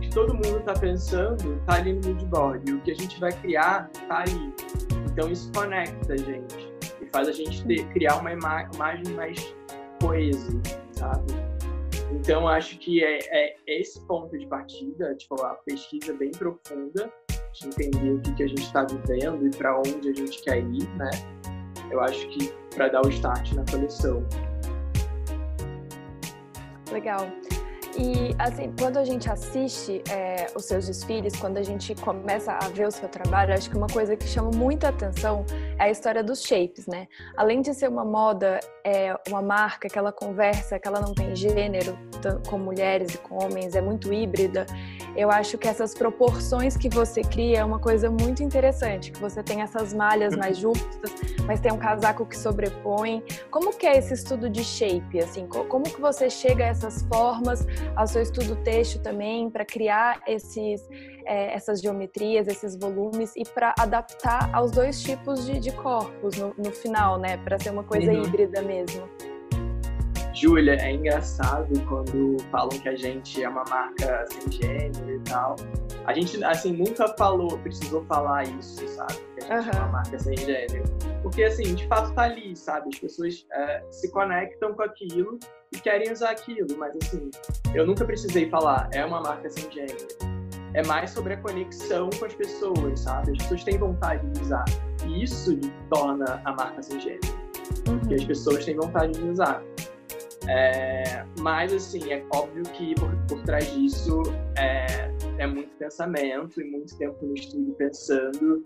Que 0.09 0.15
todo 0.15 0.33
mundo 0.33 0.57
está 0.57 0.73
pensando 0.73 1.53
está 1.57 1.75
ali 1.75 1.93
no 1.93 2.07
mood 2.07 2.25
board. 2.25 2.71
E 2.71 2.73
o 2.73 2.81
que 2.81 2.91
a 2.91 2.95
gente 2.95 3.19
vai 3.19 3.31
criar 3.31 3.91
está 3.93 4.21
ali. 4.21 4.53
Então 5.11 5.31
isso 5.31 5.51
conecta 5.53 6.13
a 6.13 6.17
gente 6.17 6.73
e 6.99 7.05
faz 7.11 7.27
a 7.27 7.31
gente 7.31 7.63
ter, 7.67 7.87
criar 7.89 8.15
uma 8.15 8.33
ima 8.33 8.67
imagem 8.73 9.13
mais 9.13 9.55
coesa, 10.01 10.59
sabe? 10.93 11.31
Então 12.11 12.47
acho 12.47 12.79
que 12.79 13.03
é, 13.03 13.19
é 13.31 13.55
esse 13.67 14.01
ponto 14.07 14.35
de 14.35 14.47
partida, 14.47 15.13
tipo 15.15 15.39
a 15.43 15.53
pesquisa 15.65 16.11
bem 16.13 16.31
profunda 16.31 17.13
de 17.53 17.67
entender 17.67 18.11
o 18.11 18.21
que, 18.21 18.33
que 18.33 18.43
a 18.43 18.47
gente 18.47 18.63
está 18.63 18.85
vivendo 18.85 19.45
e 19.45 19.51
para 19.51 19.77
onde 19.77 20.09
a 20.09 20.13
gente 20.13 20.41
quer 20.41 20.57
ir, 20.57 20.89
né? 20.95 21.11
Eu 21.91 22.01
acho 22.01 22.27
que 22.29 22.51
para 22.75 22.87
dar 22.87 23.05
o 23.05 23.09
start 23.09 23.53
na 23.53 23.63
coleção. 23.69 24.25
Legal. 26.91 27.27
E, 27.99 28.33
assim, 28.39 28.73
quando 28.79 28.97
a 28.97 29.03
gente 29.03 29.29
assiste 29.29 30.01
é, 30.09 30.47
os 30.55 30.63
seus 30.63 30.87
desfiles, 30.87 31.35
quando 31.35 31.57
a 31.57 31.63
gente 31.63 31.93
começa 31.95 32.53
a 32.53 32.69
ver 32.69 32.87
o 32.87 32.91
seu 32.91 33.09
trabalho, 33.09 33.53
acho 33.53 33.69
que 33.69 33.75
uma 33.75 33.87
coisa 33.87 34.15
que 34.15 34.25
chama 34.25 34.51
muita 34.51 34.87
atenção 34.87 35.45
é 35.77 35.83
a 35.83 35.89
história 35.89 36.23
dos 36.23 36.41
shapes, 36.41 36.87
né? 36.87 37.09
Além 37.35 37.61
de 37.61 37.73
ser 37.73 37.89
uma 37.89 38.05
moda, 38.05 38.61
é 38.85 39.13
uma 39.27 39.41
marca 39.41 39.89
que 39.89 39.99
ela 39.99 40.13
conversa, 40.13 40.79
que 40.79 40.87
ela 40.87 41.01
não 41.01 41.13
tem 41.13 41.35
gênero, 41.35 41.99
com 42.49 42.57
mulheres 42.57 43.15
e 43.15 43.17
com 43.17 43.43
homens, 43.43 43.75
é 43.75 43.81
muito 43.81 44.13
híbrida. 44.13 44.65
Eu 45.13 45.29
acho 45.29 45.57
que 45.57 45.67
essas 45.67 45.93
proporções 45.93 46.77
que 46.77 46.87
você 46.87 47.21
cria 47.21 47.59
é 47.59 47.65
uma 47.65 47.79
coisa 47.79 48.09
muito 48.09 48.41
interessante, 48.41 49.11
que 49.11 49.19
você 49.19 49.43
tem 49.43 49.61
essas 49.61 49.93
malhas 49.93 50.37
mais 50.37 50.57
justas, 50.57 51.11
mas 51.49 51.59
tem 51.59 51.71
um 51.71 51.79
casaco 51.79 52.27
que 52.27 52.37
sobrepõe. 52.37 53.23
Como 53.49 53.75
que 53.75 53.87
é 53.87 53.97
esse 53.97 54.13
estudo 54.13 54.47
de 54.47 54.63
shape, 54.63 55.17
assim? 55.17 55.47
Como 55.47 55.83
que 55.83 55.99
você 55.99 56.29
chega 56.29 56.63
a 56.63 56.67
essas 56.67 57.01
formas? 57.11 57.65
ao 57.95 58.07
seu 58.07 58.21
estudo 58.21 58.55
texto 58.57 59.01
também 59.01 59.49
para 59.49 59.65
criar 59.65 60.21
esses, 60.27 60.87
é, 61.25 61.53
essas 61.53 61.81
geometrias, 61.81 62.47
esses 62.47 62.77
volumes 62.77 63.33
e 63.35 63.43
para 63.43 63.73
adaptar 63.79 64.53
aos 64.53 64.71
dois 64.71 65.01
tipos 65.01 65.45
de, 65.45 65.59
de 65.59 65.71
corpos 65.71 66.37
no, 66.37 66.53
no, 66.57 66.71
final, 66.71 67.17
né? 67.17 67.37
Para 67.37 67.57
ser 67.57 67.71
uma 67.71 67.83
coisa 67.83 68.11
uhum. 68.11 68.23
híbrida 68.23 68.61
mesmo. 68.61 69.09
Júlia, 70.33 70.75
é 70.75 70.93
engraçado 70.93 71.67
quando 71.87 72.37
falam 72.51 72.69
que 72.69 72.87
a 72.87 72.95
gente 72.95 73.43
é 73.43 73.49
uma 73.49 73.63
marca 73.65 74.25
sem 74.29 74.51
gênero 74.51 75.15
e 75.15 75.19
tal. 75.21 75.55
A 76.09 76.13
gente, 76.13 76.43
assim, 76.43 76.73
nunca 76.73 77.07
falou, 77.19 77.59
precisou 77.59 78.03
falar 78.05 78.41
isso, 78.41 78.87
sabe? 78.87 79.13
Que 79.37 79.45
a 79.45 79.61
gente 79.61 79.69
uhum. 79.69 79.79
é 79.79 79.83
uma 79.83 79.91
marca 79.91 80.17
sem 80.17 80.35
gênero. 80.37 80.83
Porque, 81.21 81.43
assim, 81.43 81.75
de 81.75 81.87
fato 81.87 82.11
tá 82.15 82.23
ali, 82.23 82.55
sabe? 82.55 82.89
As 82.91 82.99
pessoas 82.99 83.45
é, 83.51 83.83
se 83.91 84.09
conectam 84.09 84.73
com 84.73 84.81
aquilo 84.81 85.37
e 85.71 85.79
querem 85.79 86.11
usar 86.11 86.31
aquilo. 86.31 86.75
Mas, 86.79 86.97
assim, 87.03 87.29
eu 87.75 87.85
nunca 87.85 88.03
precisei 88.05 88.49
falar, 88.49 88.89
é 88.91 89.05
uma 89.05 89.21
marca 89.21 89.51
sem 89.51 89.71
gênero. 89.71 90.07
É 90.73 90.83
mais 90.87 91.11
sobre 91.11 91.35
a 91.35 91.37
conexão 91.37 92.09
com 92.17 92.25
as 92.25 92.33
pessoas, 92.33 93.01
sabe? 93.01 93.33
As 93.33 93.37
pessoas 93.43 93.63
têm 93.63 93.77
vontade 93.77 94.27
de 94.31 94.41
usar. 94.41 94.65
E 95.05 95.23
isso 95.23 95.59
torna 95.91 96.41
a 96.43 96.53
marca 96.53 96.81
sem 96.81 96.99
gênero. 96.99 97.35
Uhum. 97.87 97.99
Porque 97.99 98.15
as 98.15 98.23
pessoas 98.23 98.65
têm 98.65 98.75
vontade 98.75 99.13
de 99.13 99.29
usar. 99.29 99.61
É, 100.47 101.23
mas, 101.39 101.71
assim, 101.71 102.11
é 102.11 102.25
óbvio 102.33 102.63
que 102.63 102.95
por, 102.95 103.15
por 103.27 103.43
trás 103.43 103.71
disso 103.71 104.23
é, 104.57 105.08
é, 105.39 105.47
muito 105.47 105.75
pensamento 105.77 106.61
e 106.61 106.65
muito 106.65 106.95
tempo 106.97 107.25
no 107.25 107.33
estúdio 107.33 107.73
pensando 107.75 108.61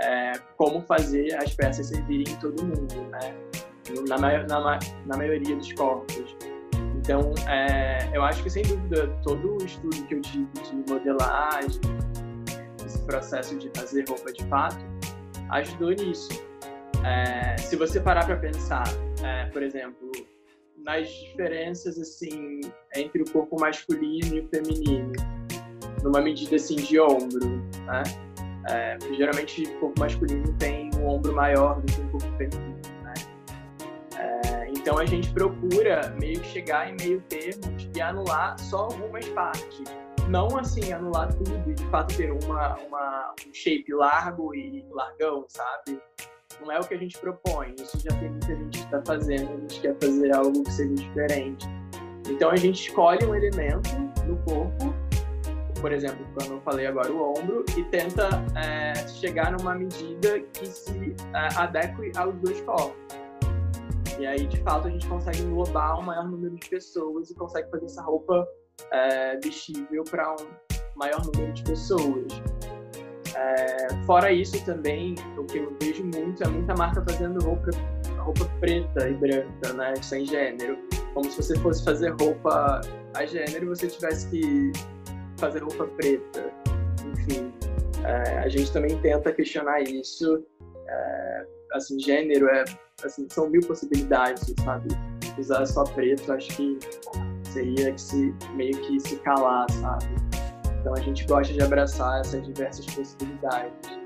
é, 0.00 0.32
como 0.56 0.82
fazer 0.82 1.34
as 1.42 1.54
peças 1.54 1.88
servirem 1.88 2.32
em 2.32 2.38
todo 2.38 2.64
mundo, 2.64 3.08
né? 3.10 3.34
Na, 4.08 4.18
na, 4.18 4.78
na 5.06 5.16
maioria 5.16 5.56
dos 5.56 5.72
corpos. 5.72 6.36
Então, 6.96 7.34
é, 7.48 8.08
eu 8.12 8.22
acho 8.22 8.42
que, 8.42 8.50
sem 8.50 8.62
dúvida, 8.62 9.08
todo 9.24 9.54
o 9.54 9.64
estudo 9.64 10.06
que 10.06 10.14
eu 10.14 10.20
tive 10.20 10.46
de 10.52 10.92
modelagem, 10.92 11.80
esse 12.86 13.02
processo 13.04 13.58
de 13.58 13.70
fazer 13.76 14.04
roupa 14.08 14.32
de 14.32 14.44
fato, 14.46 14.84
ajudou 15.50 15.90
nisso. 15.90 16.30
É, 17.04 17.56
se 17.58 17.74
você 17.74 18.00
parar 18.00 18.24
para 18.24 18.36
pensar, 18.36 18.84
é, 19.24 19.46
por 19.46 19.62
exemplo, 19.62 20.12
nas 20.76 21.08
diferenças 21.08 21.98
assim 21.98 22.60
entre 22.94 23.22
o 23.22 23.30
corpo 23.32 23.60
masculino 23.60 24.36
e 24.36 24.40
o 24.40 24.48
feminino, 24.48 25.12
numa 26.02 26.20
medida 26.20 26.56
assim 26.56 26.76
de 26.76 27.00
ombro, 27.00 27.46
né? 27.86 28.02
É, 28.68 28.96
geralmente 29.16 29.64
o 29.64 29.80
corpo 29.80 30.00
masculino 30.00 30.52
tem 30.58 30.90
um 30.96 31.08
ombro 31.08 31.34
maior 31.34 31.80
do 31.80 31.92
que 31.92 32.00
o 32.00 32.10
corpo 32.10 32.36
feminino, 32.36 32.80
né? 33.02 33.14
É, 34.16 34.68
então 34.68 34.98
a 34.98 35.04
gente 35.04 35.32
procura 35.32 36.14
meio 36.20 36.40
que 36.40 36.48
chegar 36.48 36.88
em 36.88 36.96
meio 36.96 37.20
termos 37.22 37.88
e 37.94 38.00
anular 38.00 38.58
só 38.58 38.84
algumas 38.84 39.28
partes, 39.30 39.82
não 40.28 40.56
assim 40.56 40.92
anular 40.92 41.32
tudo 41.34 41.70
e 41.70 41.74
de 41.74 41.84
fato 41.86 42.16
ter 42.16 42.30
uma, 42.30 42.76
uma 42.78 43.34
um 43.46 43.52
shape 43.52 43.92
largo 43.92 44.54
e 44.54 44.84
largão, 44.92 45.44
sabe? 45.48 46.00
não 46.62 46.72
é 46.72 46.78
o 46.78 46.84
que 46.84 46.94
a 46.94 46.98
gente 46.98 47.18
propõe. 47.18 47.74
Isso 47.78 47.98
já 48.00 48.16
tem 48.18 48.30
muita 48.30 48.54
gente 48.54 48.78
que 48.78 48.84
está 48.84 49.02
fazendo, 49.04 49.52
a 49.52 49.60
gente 49.60 49.80
quer 49.80 49.96
fazer 50.00 50.34
algo 50.34 50.62
que 50.62 50.72
seja 50.72 50.94
diferente. 50.94 51.66
Então 52.28 52.50
a 52.50 52.56
gente 52.56 52.88
escolhe 52.88 53.24
um 53.26 53.34
elemento 53.34 53.90
no 54.26 54.36
corpo, 54.44 54.94
por 55.82 55.92
exemplo, 55.92 56.24
quando 56.34 56.52
eu 56.52 56.60
falei 56.60 56.86
agora 56.86 57.12
o 57.12 57.36
ombro, 57.36 57.64
e 57.76 57.82
tenta 57.82 58.28
é, 58.56 58.94
chegar 59.08 59.50
numa 59.50 59.74
medida 59.74 60.40
que 60.54 60.64
se 60.64 61.14
é, 61.34 61.48
adeque 61.56 62.12
aos 62.16 62.34
dois 62.36 62.60
corpos. 62.62 62.96
E 64.18 64.24
aí, 64.24 64.46
de 64.46 64.60
fato, 64.60 64.86
a 64.86 64.90
gente 64.90 65.06
consegue 65.08 65.42
englobar 65.42 65.98
um 65.98 66.02
maior 66.02 66.28
número 66.28 66.54
de 66.54 66.68
pessoas 66.68 67.30
e 67.30 67.34
consegue 67.34 67.68
fazer 67.68 67.86
essa 67.86 68.02
roupa 68.02 68.46
é, 68.92 69.36
vestível 69.42 70.04
para 70.04 70.32
um 70.32 70.46
maior 70.94 71.20
número 71.26 71.52
de 71.52 71.64
pessoas. 71.64 72.28
É, 73.34 73.88
fora 74.06 74.30
isso 74.30 74.64
também, 74.64 75.16
o 75.36 75.44
que 75.44 75.58
eu 75.58 75.76
vejo 75.82 76.04
muito 76.04 76.44
é 76.44 76.46
muita 76.46 76.74
marca 76.74 77.02
fazendo 77.02 77.44
roupa, 77.44 77.70
roupa 78.18 78.44
preta 78.60 79.08
e 79.08 79.14
branca, 79.14 79.72
né, 79.72 79.94
sem 80.00 80.24
gênero. 80.26 80.78
Como 81.12 81.28
se 81.28 81.42
você 81.42 81.58
fosse 81.58 81.84
fazer 81.84 82.10
roupa 82.10 82.80
a 83.14 83.26
gênero, 83.26 83.68
você 83.68 83.88
tivesse 83.88 84.28
que 84.28 84.70
fazer 85.42 85.58
roupa 85.58 85.86
preta. 85.96 86.52
Enfim, 87.12 87.52
é, 88.04 88.38
a 88.38 88.48
gente 88.48 88.72
também 88.72 88.96
tenta 89.00 89.32
questionar 89.32 89.82
isso. 89.82 90.44
É, 90.86 91.46
assim, 91.72 91.98
gênero 91.98 92.48
é, 92.48 92.64
assim, 93.04 93.26
são 93.28 93.50
mil 93.50 93.60
possibilidades, 93.62 94.54
sabe? 94.64 94.88
Usar 95.38 95.66
só 95.66 95.82
preto, 95.82 96.32
acho 96.32 96.56
que 96.56 96.78
seria 97.42 97.92
que 97.92 98.00
se, 98.00 98.34
meio 98.54 98.78
que 98.82 99.00
se 99.00 99.16
calar, 99.16 99.68
sabe? 99.70 100.06
Então 100.80 100.94
a 100.94 101.00
gente 101.00 101.26
gosta 101.26 101.52
de 101.52 101.62
abraçar 101.62 102.20
essas 102.20 102.46
diversas 102.46 102.86
possibilidades. 102.86 104.01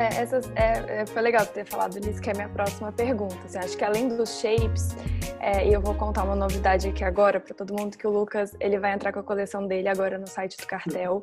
É, 0.00 0.22
essas, 0.22 0.50
é, 0.56 1.02
é, 1.02 1.06
foi 1.06 1.20
legal 1.20 1.44
ter 1.44 1.66
falado 1.66 2.00
nisso, 2.00 2.22
que 2.22 2.30
é 2.30 2.32
a 2.32 2.34
minha 2.34 2.48
próxima 2.48 2.90
pergunta. 2.90 3.36
Assim, 3.44 3.58
acho 3.58 3.76
que 3.76 3.84
além 3.84 4.08
dos 4.08 4.40
shapes, 4.40 4.96
é, 5.38 5.68
e 5.68 5.74
eu 5.74 5.80
vou 5.82 5.94
contar 5.94 6.24
uma 6.24 6.34
novidade 6.34 6.88
aqui 6.88 7.04
agora 7.04 7.38
para 7.38 7.54
todo 7.54 7.78
mundo, 7.78 7.98
que 7.98 8.06
o 8.06 8.10
Lucas 8.10 8.56
ele 8.60 8.78
vai 8.78 8.94
entrar 8.94 9.12
com 9.12 9.20
a 9.20 9.22
coleção 9.22 9.66
dele 9.66 9.88
agora 9.88 10.18
no 10.18 10.26
site 10.26 10.56
do 10.56 10.66
Cartel, 10.66 11.20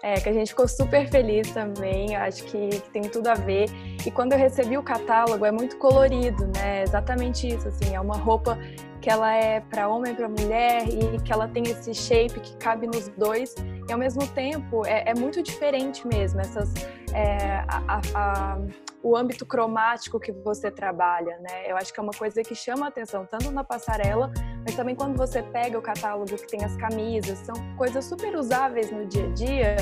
é, 0.00 0.14
que 0.20 0.28
a 0.28 0.32
gente 0.32 0.50
ficou 0.50 0.68
super 0.68 1.08
feliz 1.08 1.50
também, 1.50 2.14
acho 2.14 2.44
que, 2.44 2.68
que, 2.68 2.90
tem 2.90 3.02
tudo 3.02 3.26
a 3.26 3.34
ver. 3.34 3.66
E 4.06 4.12
quando 4.12 4.32
eu 4.34 4.38
recebi 4.38 4.78
o 4.78 4.82
catálogo, 4.82 5.44
é 5.44 5.50
muito 5.50 5.76
colorido, 5.76 6.46
né? 6.54 6.84
Exatamente 6.84 7.48
isso, 7.48 7.66
assim, 7.66 7.96
é 7.96 8.00
uma 8.00 8.16
roupa 8.16 8.56
que 9.00 9.10
ela 9.10 9.34
é 9.34 9.58
para 9.58 9.88
homem 9.88 10.12
e 10.12 10.14
para 10.14 10.28
mulher 10.28 10.84
e 10.86 11.20
que 11.22 11.32
ela 11.32 11.48
tem 11.48 11.64
esse 11.64 11.92
shape 11.94 12.38
que 12.38 12.56
cabe 12.58 12.86
nos 12.86 13.08
dois 13.08 13.54
e 13.88 13.92
ao 13.92 13.98
mesmo 13.98 14.26
tempo 14.28 14.84
é, 14.86 15.04
é 15.06 15.14
muito 15.14 15.42
diferente 15.42 16.06
mesmo 16.06 16.38
essas 16.40 16.72
é, 17.14 17.64
a, 17.68 18.00
a, 18.14 18.58
o 19.02 19.16
âmbito 19.16 19.46
cromático 19.46 20.20
que 20.20 20.32
você 20.32 20.70
trabalha, 20.70 21.38
né? 21.38 21.70
Eu 21.70 21.76
acho 21.76 21.92
que 21.92 22.00
é 22.00 22.02
uma 22.02 22.12
coisa 22.12 22.42
que 22.42 22.54
chama 22.54 22.88
atenção, 22.88 23.26
tanto 23.26 23.50
na 23.50 23.64
passarela, 23.64 24.32
mas 24.64 24.74
também 24.74 24.94
quando 24.94 25.16
você 25.16 25.42
pega 25.42 25.78
o 25.78 25.82
catálogo 25.82 26.36
que 26.36 26.46
tem 26.46 26.64
as 26.64 26.76
camisas, 26.76 27.38
são 27.38 27.54
coisas 27.76 28.04
super 28.04 28.36
usáveis 28.36 28.90
no 28.90 29.06
dia 29.06 29.26
a 29.26 29.32
dia. 29.32 29.76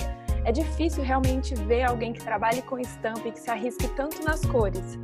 É 0.44 0.52
difícil 0.52 1.02
realmente 1.02 1.54
ver 1.54 1.82
alguém 1.82 2.12
que 2.12 2.20
trabalhe 2.20 2.62
com 2.62 2.78
estampa 2.78 3.28
e 3.28 3.32
que 3.32 3.40
se 3.40 3.50
arrisque 3.50 3.88
tanto 3.88 4.24
nas 4.24 4.44
cores. 4.46 4.98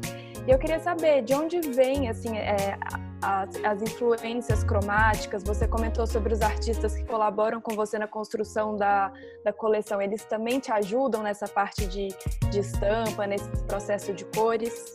E 0.47 0.51
eu 0.51 0.59
queria 0.59 0.79
saber 0.79 1.23
de 1.23 1.35
onde 1.35 1.61
vem 1.61 2.09
assim 2.09 2.37
é, 2.37 2.79
as, 3.25 3.65
as, 3.65 3.83
influências 3.83 4.63
cromáticas. 4.63 5.43
Você 5.45 5.67
comentou 5.67 6.07
sobre 6.07 6.35
os 6.35 6.43
artistas 6.43 6.95
que 6.95 7.05
colaboram 7.05 7.61
com 7.61 7.75
você 7.75 7.99
na 7.99 8.07
construção 8.07 8.77
da, 8.77 9.11
da 9.43 9.53
coleção. 9.53 10.01
Eles 10.01 10.25
também 10.25 10.61
te 10.61 10.71
ajudam 10.71 11.23
nessa 11.23 11.49
parte 11.49 11.87
de, 11.87 12.09
de 12.51 12.59
estampa, 12.59 13.27
nesse 13.27 13.49
processo 13.67 14.13
de 14.13 14.25
cores? 14.27 14.95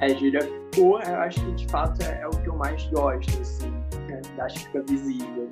É, 0.00 0.10
Júlia, 0.10 0.40
cor 0.76 1.02
eu 1.02 1.16
acho 1.16 1.44
que 1.44 1.52
de 1.52 1.66
fato 1.68 2.02
é, 2.02 2.20
é 2.20 2.26
o 2.26 2.30
que 2.30 2.46
eu 2.46 2.54
mais 2.54 2.84
gosto, 2.88 3.40
assim, 3.40 3.72
acho 4.40 4.58
que 4.58 4.64
fica 4.66 4.82
visível. 4.86 5.48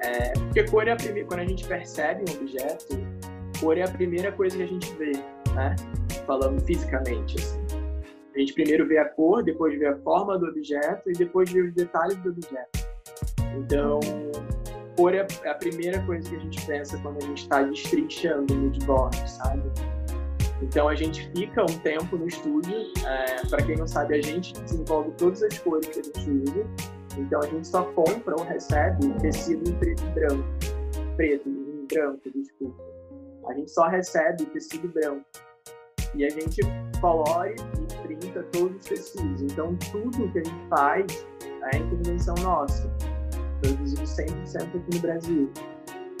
É, 0.00 0.32
porque 0.32 0.64
cor 0.64 0.88
é 0.88 0.92
a 0.92 0.96
primeira, 0.96 1.28
quando 1.28 1.40
a 1.40 1.44
gente 1.44 1.64
percebe 1.66 2.24
um 2.28 2.34
objeto, 2.34 2.98
cor 3.60 3.76
é 3.76 3.84
a 3.84 3.88
primeira 3.88 4.32
coisa 4.32 4.56
que 4.56 4.62
a 4.62 4.66
gente 4.66 4.92
vê, 4.94 5.12
né? 5.54 5.76
Falando 6.26 6.60
fisicamente, 6.64 7.36
assim. 7.38 7.65
A 8.36 8.38
gente 8.38 8.52
primeiro 8.52 8.86
vê 8.86 8.98
a 8.98 9.08
cor, 9.08 9.42
depois 9.42 9.78
vê 9.78 9.86
a 9.86 9.96
forma 10.00 10.38
do 10.38 10.46
objeto 10.46 11.08
e 11.08 11.12
depois 11.14 11.50
vê 11.50 11.62
os 11.62 11.72
detalhes 11.72 12.18
do 12.18 12.28
objeto. 12.28 12.86
Então, 13.56 13.98
cor 14.94 15.14
é 15.14 15.26
a 15.46 15.54
primeira 15.54 16.04
coisa 16.04 16.28
que 16.28 16.36
a 16.36 16.38
gente 16.40 16.66
pensa 16.66 16.98
quando 16.98 17.16
a 17.16 17.26
gente 17.26 17.42
está 17.42 17.62
destrinchando 17.62 18.52
o 18.52 18.56
moodboard, 18.58 19.30
sabe? 19.30 19.62
Então 20.60 20.86
a 20.86 20.94
gente 20.94 21.30
fica 21.34 21.62
um 21.62 21.78
tempo 21.78 22.18
no 22.18 22.26
estúdio. 22.26 22.74
É, 23.06 23.46
Para 23.48 23.64
quem 23.64 23.76
não 23.76 23.86
sabe, 23.86 24.16
a 24.16 24.22
gente 24.22 24.52
desenvolve 24.52 25.12
todas 25.12 25.42
as 25.42 25.58
cores 25.60 25.88
que 25.88 26.00
a 26.00 26.02
gente 26.02 26.30
usa. 26.30 26.66
Então 27.16 27.40
a 27.40 27.46
gente 27.46 27.66
só 27.66 27.84
compra 27.92 28.34
ou 28.38 28.44
recebe 28.44 29.08
tecido 29.20 29.66
em 29.66 29.74
preto 29.76 30.02
e 30.04 30.10
branco. 30.10 30.44
Preto, 31.16 31.48
em 31.48 31.86
branco, 31.86 32.20
desculpa. 32.34 32.84
A 33.48 33.54
gente 33.54 33.70
só 33.70 33.86
recebe 33.86 34.44
tecido 34.44 34.88
branco. 34.88 35.24
E 36.14 36.24
a 36.24 36.28
gente 36.28 36.60
colore 37.00 37.54
e 37.54 38.06
printa 38.06 38.42
todos 38.52 38.76
os 38.76 38.84
tecidos. 38.84 39.42
Então, 39.42 39.76
tudo 39.90 40.30
que 40.32 40.38
a 40.38 40.44
gente 40.44 40.68
faz 40.68 41.26
é 41.72 41.78
intervenção 41.78 42.34
nossa, 42.42 42.88
produzido 43.60 44.02
100% 44.02 44.62
aqui 44.62 44.94
no 44.94 45.00
Brasil. 45.00 45.50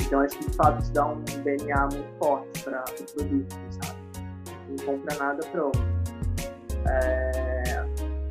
Então, 0.02 0.20
acho 0.20 0.38
que 0.38 0.50
de 0.50 0.56
fato 0.56 0.82
isso 0.82 0.92
dá 0.92 1.06
um 1.06 1.20
DNA 1.22 1.88
muito 1.92 2.18
forte 2.18 2.62
para 2.62 2.84
o 2.84 3.12
produto, 3.12 3.56
sabe? 3.70 3.98
Não 4.68 4.86
compra 4.86 5.16
nada 5.18 5.46
pronto. 5.48 5.78
É... 6.88 7.86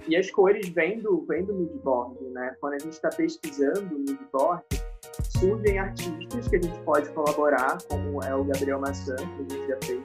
E 0.08 0.16
as 0.16 0.30
cores 0.32 0.70
vêm 0.70 1.00
do, 1.00 1.26
vêm 1.28 1.44
do 1.44 1.54
moodboard, 1.54 2.24
né? 2.30 2.56
Quando 2.62 2.74
a 2.76 2.80
gente 2.80 2.94
está 2.94 3.10
pesquisando 3.10 3.96
o 3.96 4.00
moodboard, 4.00 4.64
surgem 5.40 5.80
artistas 5.80 6.48
que 6.48 6.56
a 6.56 6.62
gente 6.62 6.80
pode 6.82 7.10
colaborar, 7.10 7.78
como 7.90 8.24
é 8.24 8.34
o 8.34 8.44
Gabriel 8.44 8.80
Massan, 8.80 9.16
que 9.16 9.24
a 9.24 9.56
gente 9.56 9.68
já 9.68 9.78
fez 9.84 10.02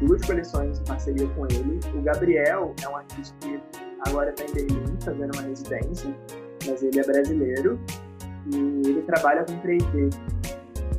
duas 0.00 0.24
coleções 0.24 0.78
em 0.78 0.84
parceria 0.84 1.26
com 1.28 1.46
ele. 1.46 1.80
O 1.94 2.02
Gabriel 2.02 2.74
é 2.82 2.88
um 2.88 2.96
artista 2.96 3.34
que 3.40 3.60
agora 4.06 4.30
está 4.30 4.44
em 4.44 4.52
Berlim, 4.52 4.96
fazendo 5.00 5.34
uma 5.34 5.42
residência, 5.42 6.16
mas 6.66 6.82
ele 6.82 7.00
é 7.00 7.04
brasileiro 7.04 7.78
e 8.52 8.88
ele 8.88 9.02
trabalha 9.02 9.44
com 9.44 9.60
3D. 9.60 10.14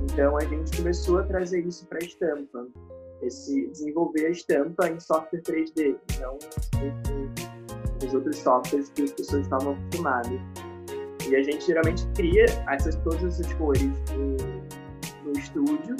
Então 0.03 0.37
a 0.37 0.43
gente 0.43 0.77
começou 0.77 1.19
a 1.19 1.23
trazer 1.23 1.65
isso 1.65 1.85
para 1.87 1.99
a 1.99 2.05
estampa, 2.05 2.67
esse 3.21 3.67
desenvolver 3.67 4.27
a 4.27 4.29
estampa 4.29 4.89
em 4.89 4.99
software 4.99 5.41
3D, 5.41 5.95
não 6.19 6.37
os 8.05 8.13
outros 8.13 8.37
softwares 8.37 8.89
que 8.89 9.03
as 9.03 9.11
pessoas 9.11 9.41
estavam 9.43 9.73
acostumadas. 9.73 10.39
E 11.29 11.35
a 11.35 11.43
gente 11.43 11.65
geralmente 11.65 12.07
cria 12.15 12.45
essas 12.69 12.95
todas 12.97 13.23
essas 13.23 13.53
cores 13.53 13.83
no, 13.83 14.37
no 15.25 15.39
estúdio 15.39 15.95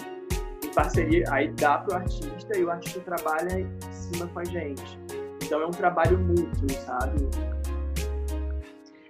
parceria, 0.70 1.26
aí 1.32 1.50
dá 1.52 1.80
para 1.80 1.94
o 1.94 1.98
artista 1.98 2.58
e 2.58 2.64
o 2.64 2.72
artista 2.72 3.00
trabalha 3.02 3.60
em 3.60 3.70
cima 3.92 4.28
com 4.28 4.40
a 4.40 4.46
gente. 4.46 5.00
Então 5.44 5.62
é 5.62 5.66
um 5.66 5.72
trabalho 5.72 6.18
mútuo, 6.18 6.70
sabe? 6.86 7.28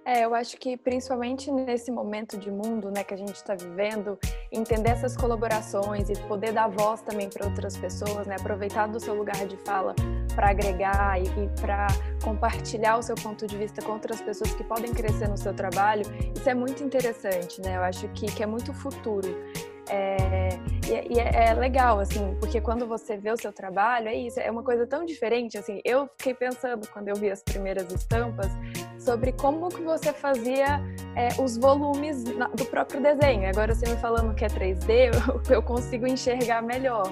É, 0.06 0.26
eu 0.26 0.34
acho 0.34 0.58
que 0.58 0.76
principalmente 0.76 1.52
nesse 1.52 1.92
momento 1.92 2.36
de 2.36 2.50
mundo 2.50 2.90
né, 2.90 3.04
que 3.04 3.14
a 3.14 3.18
gente 3.18 3.36
está 3.36 3.54
vivendo, 3.54 4.18
entender 4.52 4.90
essas 4.90 5.16
colaborações 5.16 6.10
e 6.10 6.14
poder 6.28 6.52
dar 6.52 6.68
voz 6.68 7.02
também 7.02 7.30
para 7.30 7.46
outras 7.46 7.78
pessoas, 7.78 8.26
né, 8.26 8.36
aproveitar 8.40 8.88
do 8.88 9.00
seu 9.00 9.14
lugar 9.14 9.46
de 9.46 9.56
fala 9.58 9.94
para 10.34 10.50
agregar 10.50 11.22
e, 11.22 11.26
e 11.26 11.62
para 11.62 11.86
compartilhar 12.24 12.98
o 12.98 13.04
seu 13.04 13.14
ponto 13.14 13.46
de 13.46 13.56
vista 13.56 13.84
com 13.84 13.92
outras 13.92 14.20
pessoas 14.20 14.52
que 14.54 14.64
podem 14.64 14.92
crescer 14.92 15.28
no 15.28 15.38
seu 15.38 15.54
trabalho, 15.54 16.04
isso 16.36 16.50
é 16.50 16.56
muito 16.56 16.84
interessante, 16.84 17.62
né? 17.62 17.78
Eu 17.78 17.84
acho 17.84 18.08
que, 18.10 18.26
que 18.26 18.42
é 18.42 18.46
muito 18.48 18.74
futuro. 18.74 19.28
É, 19.90 20.50
e, 20.88 21.16
e 21.16 21.20
é, 21.20 21.50
é, 21.50 21.54
legal, 21.54 22.00
assim, 22.00 22.36
porque 22.40 22.62
quando 22.62 22.86
você 22.86 23.18
vê 23.18 23.32
o 23.32 23.38
seu 23.38 23.52
trabalho, 23.52 24.08
é 24.08 24.16
isso, 24.16 24.40
é 24.40 24.50
uma 24.50 24.64
coisa 24.64 24.86
tão 24.86 25.04
diferente, 25.04 25.58
assim, 25.58 25.82
eu 25.84 26.08
fiquei 26.18 26.34
pensando 26.34 26.88
quando 26.90 27.08
eu 27.08 27.16
vi 27.16 27.32
as 27.32 27.42
primeiras 27.42 27.92
estampas 27.92 28.52
sobre 29.00 29.32
como 29.32 29.70
que 29.70 29.82
você 29.82 30.14
fazia 30.14 30.80
é, 31.16 31.30
os 31.42 31.58
volumes 31.58 32.24
do 32.24 32.66
próprio 32.66 33.02
desenho. 33.02 33.50
Agora 33.50 33.74
você 33.74 33.90
me 33.90 33.98
falando 33.98 34.36
que 34.36 34.46
é 34.46 34.48
3D, 34.48 35.12
eu, 35.50 35.56
eu 35.56 35.64
consigo 35.64 36.06
enxergar 36.06 36.62
melhor. 36.62 37.12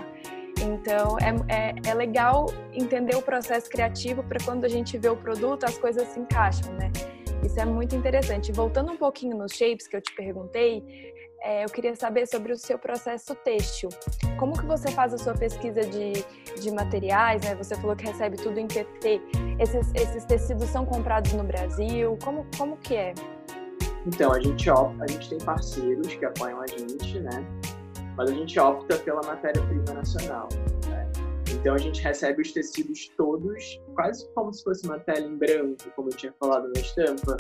Então 0.62 1.18
é, 1.20 1.56
é, 1.56 1.76
é, 1.90 1.94
legal 1.94 2.48
entender 2.74 3.16
o 3.16 3.22
processo 3.22 3.70
criativo 3.70 4.24
para 4.24 4.40
quando 4.44 4.66
a 4.66 4.68
gente 4.68 4.98
vê 4.98 5.08
o 5.08 5.16
produto 5.16 5.66
as 5.66 5.78
coisas 5.78 6.08
se 6.10 6.20
encaixam, 6.20 6.74
né? 6.74 6.92
Isso 7.44 7.60
é 7.60 7.66
muito 7.66 7.96
interessante. 7.96 8.52
Voltando 8.52 8.92
um 8.92 8.98
pouquinho 8.98 9.38
nos 9.38 9.54
shapes 9.54 9.88
que 9.88 9.96
eu 9.96 10.02
te 10.02 10.14
perguntei, 10.16 11.14
é, 11.42 11.64
eu 11.64 11.70
queria 11.70 11.96
saber 11.96 12.28
sobre 12.28 12.52
o 12.52 12.58
seu 12.58 12.78
processo 12.78 13.36
têxtil. 13.36 13.90
Como 14.40 14.54
que 14.58 14.66
você 14.66 14.90
faz 14.92 15.14
a 15.14 15.18
sua 15.18 15.34
pesquisa 15.34 15.82
de, 15.82 16.14
de 16.60 16.72
materiais? 16.72 17.42
Né? 17.44 17.56
Você 17.56 17.76
falou 17.76 17.96
que 17.96 18.06
recebe 18.06 18.38
tudo 18.38 18.60
em 18.60 18.68
PT. 18.68 19.22
Esses, 19.60 19.92
esses 19.94 20.26
tecidos 20.26 20.66
são 20.70 20.86
comprados 20.86 21.34
no 21.34 21.44
Brasil? 21.44 22.18
Como, 22.24 22.46
como 22.58 22.78
que 22.78 22.96
é? 22.96 23.14
Então, 24.06 24.32
a 24.32 24.40
gente, 24.40 24.70
opta, 24.70 25.04
a 25.04 25.08
gente 25.08 25.30
tem 25.30 25.38
parceiros 25.40 26.14
que 26.16 26.26
apoiam 26.26 26.62
a 26.62 26.68
gente, 26.68 27.20
né? 27.20 27.46
Mas 28.16 28.30
a 28.30 28.34
gente 28.34 28.60
opta 28.60 28.98
pela 29.00 29.22
matéria-prima 29.22 29.94
nacional. 29.94 30.48
Né? 30.90 31.12
Então, 31.52 31.76
a 31.76 31.78
gente 31.78 32.02
recebe 32.02 32.42
os 32.42 32.52
tecidos 32.52 33.10
todos, 33.18 33.82
quase 33.96 34.28
como 34.34 34.54
se 34.54 34.64
fosse 34.64 34.86
uma 34.86 35.00
tela 35.00 35.28
em 35.28 35.38
branco, 35.38 35.84
como 35.96 36.10
eu 36.10 36.16
tinha 36.16 36.34
falado 36.40 36.72
na 36.74 36.80
estampa, 36.80 37.36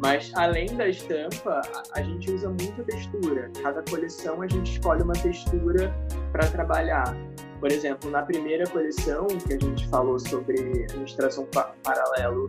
mas 0.00 0.30
além 0.34 0.76
da 0.76 0.88
estampa, 0.88 1.60
a, 1.92 2.02
gente 2.02 2.30
usa 2.30 2.48
muita 2.48 2.84
textura. 2.84 3.50
Cada 3.62 3.82
coleção 3.82 4.40
a 4.42 4.46
gente 4.46 4.72
escolhe 4.72 5.02
uma 5.02 5.14
textura 5.14 5.92
para 6.30 6.46
trabalhar. 6.48 7.16
Por 7.58 7.72
exemplo, 7.72 8.08
na 8.10 8.22
primeira 8.22 8.64
coleção 8.68 9.26
que 9.26 9.54
a 9.54 9.58
gente 9.58 9.88
falou 9.88 10.18
sobre 10.18 10.84
administração 10.84 11.46
pa 11.46 11.74
paralelo 11.82 12.46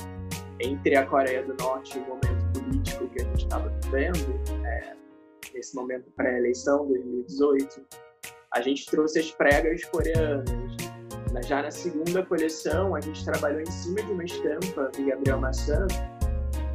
entre 0.59 0.95
a 0.95 1.05
Coreia 1.05 1.43
do 1.43 1.55
Norte 1.55 1.97
e 1.97 2.01
o 2.01 2.07
momento 2.07 2.59
político 2.59 3.07
que 3.07 3.21
a 3.21 3.25
gente 3.25 3.43
estava 3.43 3.69
vivendo, 3.83 4.39
é, 4.65 4.93
nesse 5.53 5.75
momento 5.75 6.11
pré-eleição, 6.11 6.85
2018, 6.87 7.81
a 8.53 8.61
gente 8.61 8.85
trouxe 8.85 9.19
as 9.19 9.31
pregas 9.31 9.83
coreanas. 9.85 10.49
Já 11.47 11.61
na 11.61 11.71
segunda 11.71 12.23
coleção, 12.25 12.95
a 12.95 13.01
gente 13.01 13.23
trabalhou 13.23 13.61
em 13.61 13.71
cima 13.71 14.01
de 14.03 14.11
uma 14.11 14.23
estampa 14.23 14.91
do 14.95 15.05
Gabriel 15.05 15.39
Massan, 15.39 15.87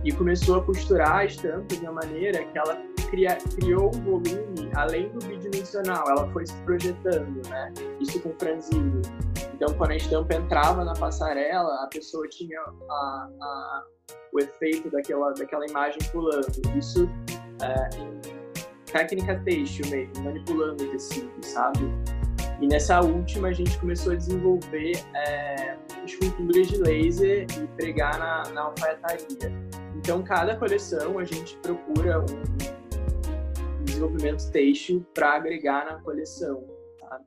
e 0.04 0.12
começou 0.12 0.56
a 0.56 0.62
costurar 0.62 1.16
a 1.16 1.24
estampa 1.24 1.74
de 1.74 1.80
uma 1.80 1.92
maneira 1.92 2.44
que 2.44 2.58
ela 2.58 2.76
cria, 3.10 3.36
criou 3.56 3.88
um 3.94 4.02
volume 4.02 4.70
além 4.74 5.08
do 5.10 5.24
bidimensional, 5.26 6.04
ela 6.08 6.30
foi 6.32 6.46
se 6.46 6.54
projetando, 6.64 7.40
né? 7.48 7.72
Isso 8.00 8.20
com 8.20 8.32
franzino. 8.38 9.00
Então, 9.54 9.72
quando 9.74 9.92
a 9.92 9.96
estampa 9.96 10.34
entrava 10.34 10.84
na 10.84 10.92
passarela, 10.94 11.84
a 11.84 11.86
pessoa 11.86 12.28
tinha 12.28 12.60
a, 12.60 13.28
a, 13.40 13.84
o 14.32 14.40
efeito 14.40 14.90
daquela, 14.90 15.32
daquela 15.32 15.66
imagem 15.66 15.98
pulando. 16.12 16.46
Isso 16.76 17.08
é, 17.62 17.96
em 17.96 18.20
técnica 18.92 19.40
têxtil 19.44 19.86
mesmo, 19.90 20.24
manipulando 20.24 20.84
o 20.84 20.90
tecido, 20.90 21.30
sabe? 21.42 21.80
E 22.60 22.66
nessa 22.66 23.00
última 23.00 23.48
a 23.48 23.52
gente 23.52 23.76
começou 23.78 24.12
a 24.12 24.16
desenvolver 24.16 24.92
é, 25.14 25.76
esculturas 26.04 26.68
de 26.68 26.76
laser 26.78 27.46
e 27.60 27.66
pregar 27.76 28.18
na, 28.18 28.42
na 28.52 28.62
alfaiataria. 28.62 29.63
Então, 30.04 30.22
cada 30.22 30.54
coleção 30.54 31.18
a 31.18 31.24
gente 31.24 31.56
procura 31.62 32.20
um 32.20 33.84
desenvolvimento 33.84 34.50
têxtil 34.50 35.02
para 35.14 35.36
agregar 35.36 35.86
na 35.86 35.94
coleção, 36.02 36.62
sabe? 37.00 37.24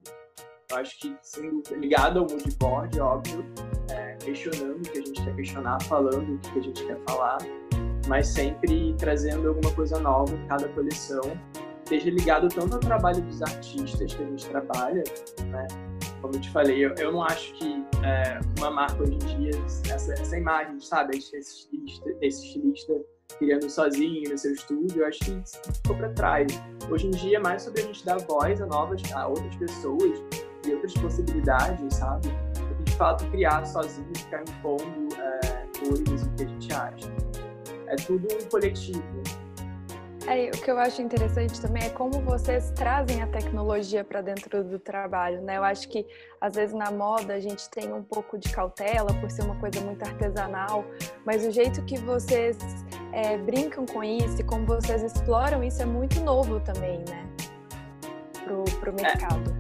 Eu 0.70 0.78
acho 0.78 1.00
que, 1.00 1.18
sendo 1.24 1.64
ligado 1.72 2.20
ao 2.20 2.28
moodboard, 2.30 3.00
óbvio, 3.00 3.44
é, 3.90 4.16
questionando 4.18 4.78
o 4.78 4.82
que 4.82 5.00
a 5.00 5.02
gente 5.02 5.24
quer 5.24 5.36
questionar, 5.36 5.82
falando 5.86 6.36
o 6.36 6.38
que 6.38 6.60
a 6.60 6.62
gente 6.62 6.86
quer 6.86 7.00
falar, 7.08 7.40
mas 8.08 8.28
sempre 8.28 8.94
trazendo 9.00 9.48
alguma 9.48 9.74
coisa 9.74 10.00
nova 10.00 10.32
em 10.36 10.48
cada 10.48 10.70
coleção, 10.70 11.24
esteja 11.84 12.12
ligado 12.12 12.48
tanto 12.48 12.76
ao 12.76 12.80
trabalho 12.80 13.24
dos 13.24 13.42
artistas 13.42 14.14
que 14.14 14.22
a 14.22 14.26
gente 14.28 14.48
trabalha, 14.50 15.04
né? 15.48 15.68
Como 16.22 16.36
eu 16.36 16.42
te 16.42 16.50
falei, 16.52 16.86
eu, 16.86 16.94
eu 16.96 17.12
não 17.12 17.24
acho 17.24 17.54
que 17.54 17.84
é, 18.04 18.40
uma 18.58 18.72
marca 18.72 19.02
hoje 19.02 19.14
em 19.14 19.18
dia, 19.18 19.52
essa, 19.90 20.14
essa 20.14 20.38
imagem, 20.38 20.80
sabe, 20.80 21.18
esse 21.18 21.38
estilista, 21.38 22.10
esse 22.22 22.46
estilista 22.46 22.94
criando 23.38 23.70
sozinho 23.70 24.32
no 24.32 24.38
seu 24.38 24.54
estúdio, 24.54 25.02
eu 25.02 25.08
acho 25.08 25.20
que 25.20 25.32
isso 25.32 25.60
ficou 25.76 25.96
para 25.98 26.10
trás. 26.14 26.48
Hoje 26.90 27.08
em 27.08 27.12
dia 27.12 27.38
é 27.38 27.40
mais 27.40 27.64
sobre 27.64 27.82
a 27.82 27.84
gente 27.84 28.06
dar 28.06 28.18
voz 28.20 28.62
a 28.62 28.66
novas, 28.66 29.02
a 29.14 29.28
outras 29.28 29.56
pessoas 29.56 30.24
e 30.66 30.74
outras 30.74 30.94
possibilidades, 30.94 31.96
sabe? 31.96 32.30
Do 32.30 32.76
que 32.76 32.84
de 32.84 32.96
fato 32.96 33.30
criar 33.30 33.66
sozinho, 33.66 34.08
ficar 34.16 34.42
impondo 34.42 35.16
é, 35.16 35.68
coisas 35.80 36.24
o 36.24 36.30
que 36.36 36.44
a 36.44 36.48
gente 36.48 36.74
acha. 36.74 37.14
É 37.88 37.96
tudo 37.96 38.28
um 38.34 38.50
coletivo. 38.50 39.02
É, 40.28 40.50
o 40.50 40.62
que 40.62 40.70
eu 40.70 40.78
acho 40.78 41.02
interessante 41.02 41.60
também 41.62 41.84
é 41.84 41.90
como 41.90 42.20
vocês 42.20 42.70
trazem 42.72 43.22
a 43.22 43.28
tecnologia 43.28 44.04
para 44.04 44.22
dentro 44.22 44.62
do 44.62 44.78
trabalho, 44.78 45.42
né? 45.42 45.56
Eu 45.56 45.64
acho 45.64 45.88
que 45.88 46.06
às 46.42 46.56
vezes 46.56 46.76
na 46.76 46.92
moda 46.92 47.34
a 47.34 47.40
gente 47.40 47.70
tem 47.70 47.94
um 47.94 48.04
pouco 48.04 48.38
de 48.38 48.50
cautela 48.50 49.14
por 49.22 49.32
ser 49.32 49.44
uma 49.44 49.56
coisa 49.56 49.80
muito 49.80 50.04
artesanal, 50.04 50.84
mas 51.26 51.46
o 51.46 51.52
jeito 51.52 51.82
que 51.86 51.98
vocês 52.00 52.58
é, 53.14 53.38
brincam 53.38 53.86
com 53.86 54.04
isso 54.04 54.42
e 54.42 54.44
como 54.44 54.66
vocês 54.66 55.02
exploram 55.02 55.64
isso 55.64 55.82
é 55.82 55.86
muito 55.86 56.20
novo 56.20 56.60
também, 56.60 57.00
né? 57.08 57.26
Pro, 58.44 58.66
pro 58.82 58.92
é. 59.00 59.04
mercado. 59.04 59.56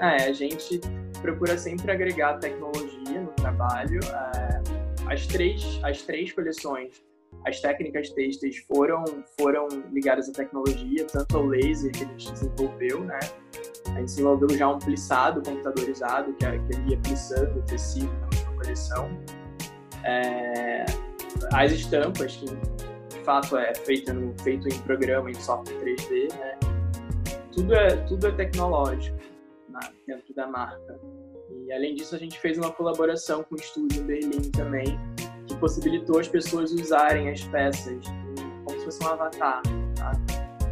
É. 0.00 0.24
é, 0.24 0.28
a 0.28 0.32
gente 0.34 0.82
procura 1.22 1.56
sempre 1.56 1.90
agregar 1.90 2.38
tecnologia 2.40 3.22
no 3.22 3.32
trabalho. 3.32 4.00
É, 4.04 5.10
as 5.10 5.26
três, 5.26 5.80
as 5.82 6.02
três 6.02 6.30
coleções 6.30 7.02
as 7.46 7.60
técnicas 7.60 8.10
têxteis 8.10 8.58
foram, 8.66 9.04
foram 9.38 9.68
ligadas 9.92 10.28
à 10.28 10.32
tecnologia, 10.32 11.06
tanto 11.06 11.36
ao 11.36 11.46
laser 11.46 11.92
que 11.92 12.04
a 12.04 12.06
gente 12.06 12.32
desenvolveu, 12.32 13.04
né? 13.04 13.18
A 13.86 13.98
gente 13.98 14.04
desenvolveu 14.04 14.48
já 14.50 14.68
um 14.68 14.78
plissado 14.78 15.42
computadorizado, 15.42 16.32
que, 16.34 16.46
que 16.46 16.76
ele 16.76 16.90
ia 16.90 16.98
plissando 16.98 17.58
o 17.58 17.62
tecido 17.62 18.10
na 18.12 18.52
coleção. 18.56 19.10
É, 20.04 20.84
as 21.52 21.72
estampas, 21.72 22.36
que 22.36 22.46
de 22.46 23.24
fato 23.24 23.56
é 23.58 23.74
feita 23.74 24.12
no, 24.12 24.34
feito 24.42 24.66
em 24.68 24.78
programa, 24.80 25.30
em 25.30 25.34
software 25.34 25.76
3D, 25.76 26.32
né? 26.34 26.58
Tudo 27.52 27.74
é, 27.74 27.96
tudo 28.06 28.26
é 28.26 28.32
tecnológico 28.32 29.18
né? 29.68 29.80
dentro 30.06 30.34
da 30.34 30.46
marca. 30.46 30.98
E 31.66 31.72
além 31.72 31.94
disso, 31.94 32.14
a 32.14 32.18
gente 32.18 32.38
fez 32.40 32.58
uma 32.58 32.72
colaboração 32.72 33.44
com 33.44 33.54
o 33.54 33.58
estúdio 33.58 34.02
em 34.02 34.06
Berlim 34.06 34.50
também, 34.50 34.98
que 35.54 35.60
possibilitou 35.60 36.18
as 36.18 36.28
pessoas 36.28 36.72
usarem 36.72 37.30
as 37.30 37.42
peças 37.44 38.04
como 38.64 38.78
se 38.78 38.84
fosse 38.84 39.04
um 39.04 39.08
avatar. 39.08 39.62
Sabe? 39.96 40.20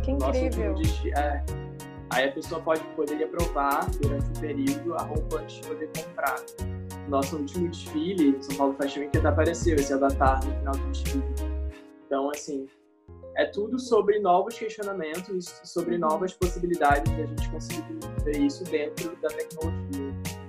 Que 0.03 0.11
incrível! 0.11 0.75
É, 1.17 1.45
aí 2.11 2.29
a 2.29 2.33
pessoa 2.33 2.61
pode 2.61 2.83
poderia 2.97 3.29
provar 3.29 3.89
durante 4.01 4.27
o 4.27 4.41
período 4.41 4.95
a 4.95 5.03
roupa 5.03 5.41
antes 5.41 5.57
de 5.57 5.69
poder 5.69 5.91
comprar. 5.97 6.37
Nosso 7.09 7.37
último 7.37 7.69
desfile, 7.69 8.37
São 8.43 8.57
Paulo 8.57 8.75
Fashion 8.75 9.01
Week, 9.01 9.19
até 9.19 9.29
apareceu 9.29 9.77
esse 9.77 9.93
avatar 9.93 10.45
no 10.45 10.57
final 10.59 10.73
do 10.73 10.91
desfile. 10.91 11.25
Então, 12.07 12.31
assim, 12.31 12.67
é 13.37 13.47
tudo 13.47 13.79
sobre 13.79 14.21
novos 14.21 14.57
questionamentos, 14.57 15.61
sobre 15.65 15.95
uhum. 15.95 16.01
novas 16.01 16.33
possibilidades 16.33 17.13
de 17.15 17.23
a 17.23 17.27
gente 17.27 17.51
conseguir 17.51 17.99
ver 18.25 18.39
isso 18.39 18.63
dentro 18.65 19.17
da 19.17 19.29
tecnologia. 19.29 20.42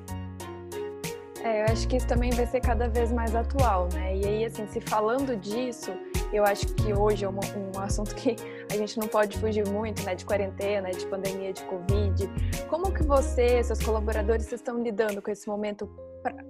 É, 1.44 1.62
eu 1.62 1.66
acho 1.66 1.86
que 1.90 1.98
isso 1.98 2.08
também 2.08 2.32
vai 2.32 2.48
ser 2.48 2.62
cada 2.62 2.88
vez 2.88 3.12
mais 3.12 3.36
atual, 3.36 3.90
né? 3.94 4.16
E 4.16 4.26
aí, 4.26 4.46
assim, 4.46 4.66
se 4.68 4.80
falando 4.80 5.36
disso, 5.36 5.92
eu 6.32 6.46
acho 6.46 6.68
que 6.74 6.94
hoje 6.94 7.26
é 7.26 7.30
um, 7.30 7.34
um 7.34 7.80
assunto 7.82 8.16
que 8.16 8.38
a 8.72 8.78
gente 8.78 8.98
não 8.98 9.10
pode 9.10 9.38
fugir 9.38 9.68
muito, 9.68 10.02
né? 10.04 10.16
De 10.16 10.26
quarentena, 10.26 10.90
de 10.90 11.06
pandemia, 11.06 11.52
de 11.52 11.62
Covid. 11.64 12.30
Como 12.70 12.94
que 12.94 13.04
você, 13.04 13.62
seus 13.62 13.80
colaboradores, 13.80 14.50
estão 14.54 14.82
lidando 14.82 15.22
com 15.22 15.30
esse 15.30 15.46
momento 15.46 15.86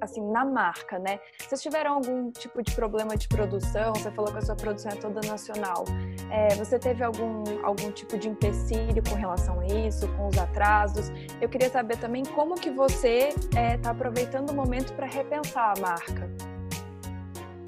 assim, 0.02 0.22
na 0.32 0.46
marca, 0.46 1.00
né? 1.00 1.20
Vocês 1.38 1.62
tiveram 1.62 1.96
algum 1.96 2.32
tipo 2.32 2.62
de 2.62 2.74
problema 2.76 3.16
de 3.16 3.28
produção? 3.28 3.94
Você 3.94 4.12
falou 4.12 4.32
que 4.32 4.38
a 4.38 4.42
sua 4.42 4.56
produção 4.56 4.92
é 4.92 4.96
toda 4.96 5.22
nacional. 5.28 5.86
É, 6.32 6.56
você 6.56 6.78
teve 6.80 7.04
algum, 7.04 7.44
algum 7.64 7.92
tipo 7.92 8.18
de 8.18 8.30
empecilho 8.30 9.04
com 9.08 9.16
relação 9.16 9.60
a 9.60 9.66
isso, 9.66 10.08
com 10.16 10.28
os 10.28 10.38
atrasos? 10.38 11.12
Eu 11.42 11.50
queria 11.50 11.70
saber 11.70 11.98
também 11.98 12.24
como 12.24 12.56
que 12.56 12.70
você 12.70 13.30
está 13.30 13.60
é, 13.60 13.78
tá 13.78 13.92
aproveitando 13.92 14.50
o 14.50 14.54
momento 14.54 14.94
para 14.94 15.08
repensar 15.08 15.74
a 15.78 15.82
marca. 15.82 16.30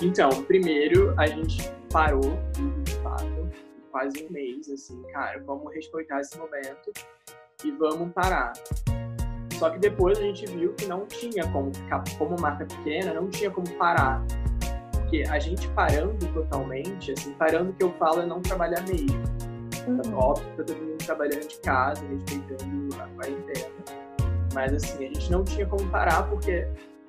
Então, 0.01 0.29
primeiro 0.43 1.13
a 1.17 1.25
gente 1.25 1.71
parou, 1.91 2.37
de 2.83 2.95
fato, 2.95 3.49
quase 3.91 4.25
um 4.25 4.31
mês, 4.31 4.69
assim, 4.69 5.01
cara, 5.13 5.41
vamos 5.45 5.73
respeitar 5.73 6.19
esse 6.19 6.37
momento 6.37 6.91
e 7.63 7.71
vamos 7.71 8.11
parar. 8.13 8.51
Só 9.57 9.69
que 9.69 9.79
depois 9.79 10.17
a 10.17 10.21
gente 10.21 10.45
viu 10.47 10.73
que 10.73 10.85
não 10.85 11.05
tinha 11.05 11.47
como 11.51 11.73
ficar, 11.73 12.03
como 12.17 12.39
marca 12.39 12.65
pequena, 12.65 13.13
não 13.13 13.29
tinha 13.29 13.49
como 13.49 13.69
parar. 13.77 14.23
Porque 14.91 15.23
a 15.29 15.39
gente 15.39 15.67
parando 15.69 16.25
totalmente, 16.33 17.13
assim, 17.13 17.31
parando 17.33 17.71
que 17.73 17.83
eu 17.83 17.91
falo 17.93 18.21
é 18.21 18.25
não 18.25 18.41
trabalhar 18.41 18.81
mesmo. 18.81 19.23
Uhum. 19.87 20.17
Óbvio 20.17 20.49
que 20.49 20.63
todo 20.63 20.75
mundo 20.75 20.97
trabalhando 21.05 21.47
de 21.47 21.59
casa, 21.59 22.03
respeitando 22.07 22.95
a 23.01 23.07
quarentena. 23.09 23.71
Mas 24.53 24.73
assim, 24.73 25.05
a 25.05 25.07
gente 25.07 25.31
não 25.31 25.43
tinha 25.43 25.65
como 25.65 25.87
parar, 25.89 26.23
porque 26.29 26.67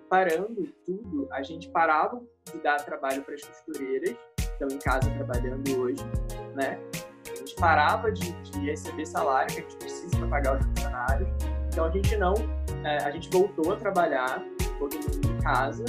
parando 0.08 0.68
tudo, 0.84 1.26
a 1.32 1.42
gente 1.42 1.68
parava 1.70 2.22
de 2.52 2.58
dar 2.58 2.76
trabalho 2.76 3.22
para 3.22 3.34
as 3.34 3.42
costureiras, 3.42 4.14
que 4.36 4.42
estão 4.42 4.68
em 4.68 4.78
casa 4.78 5.10
trabalhando 5.10 5.80
hoje, 5.80 6.04
né? 6.54 6.78
A 7.28 7.34
gente 7.34 7.56
parava 7.56 8.12
de, 8.12 8.30
de 8.32 8.66
receber 8.66 9.06
salário 9.06 9.52
que 9.52 9.60
a 9.60 9.62
gente 9.62 9.76
precisa 9.76 10.16
para 10.18 10.28
pagar 10.28 10.58
os 10.58 10.66
funcionários 10.66 11.55
então 11.76 11.84
a 11.84 11.90
gente 11.90 12.16
não, 12.16 12.32
é, 12.84 12.96
a 13.04 13.10
gente 13.10 13.28
voltou 13.28 13.70
a 13.70 13.76
trabalhar 13.76 14.42
todo 14.78 14.94
mundo 14.94 15.28
em 15.30 15.42
casa 15.42 15.84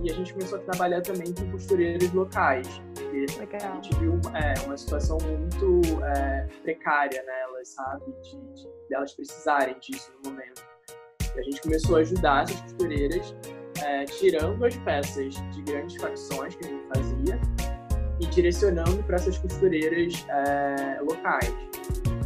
e 0.00 0.08
a 0.08 0.14
gente 0.14 0.32
começou 0.32 0.60
a 0.60 0.62
trabalhar 0.62 1.00
também 1.00 1.34
com 1.34 1.50
costureiras 1.50 2.12
locais. 2.12 2.68
Porque 2.94 3.26
Legal. 3.40 3.72
a 3.72 3.74
gente 3.74 3.96
viu 3.96 4.20
é, 4.32 4.54
uma 4.64 4.76
situação 4.76 5.18
muito 5.18 6.04
é, 6.04 6.46
precária 6.62 7.20
nelas, 7.24 7.70
sabe? 7.70 8.04
De, 8.22 8.30
de, 8.30 8.62
de, 8.62 8.94
elas 8.94 9.12
precisarem 9.12 9.76
disso 9.80 10.12
no 10.22 10.30
momento. 10.30 10.64
E 11.34 11.40
a 11.40 11.42
gente 11.42 11.60
começou 11.62 11.96
a 11.96 11.98
ajudar 11.98 12.44
essas 12.44 12.60
costureiras, 12.60 13.34
é, 13.82 14.04
tirando 14.04 14.64
as 14.64 14.76
peças 14.76 15.34
de 15.34 15.62
grandes 15.62 15.96
facções 16.00 16.54
que 16.54 16.64
a 16.64 16.68
gente 16.68 16.86
fazia 16.94 17.40
e 18.20 18.26
direcionando 18.26 19.02
para 19.02 19.16
essas 19.16 19.36
costureiras 19.38 20.24
é, 20.28 21.00
locais. 21.00 21.52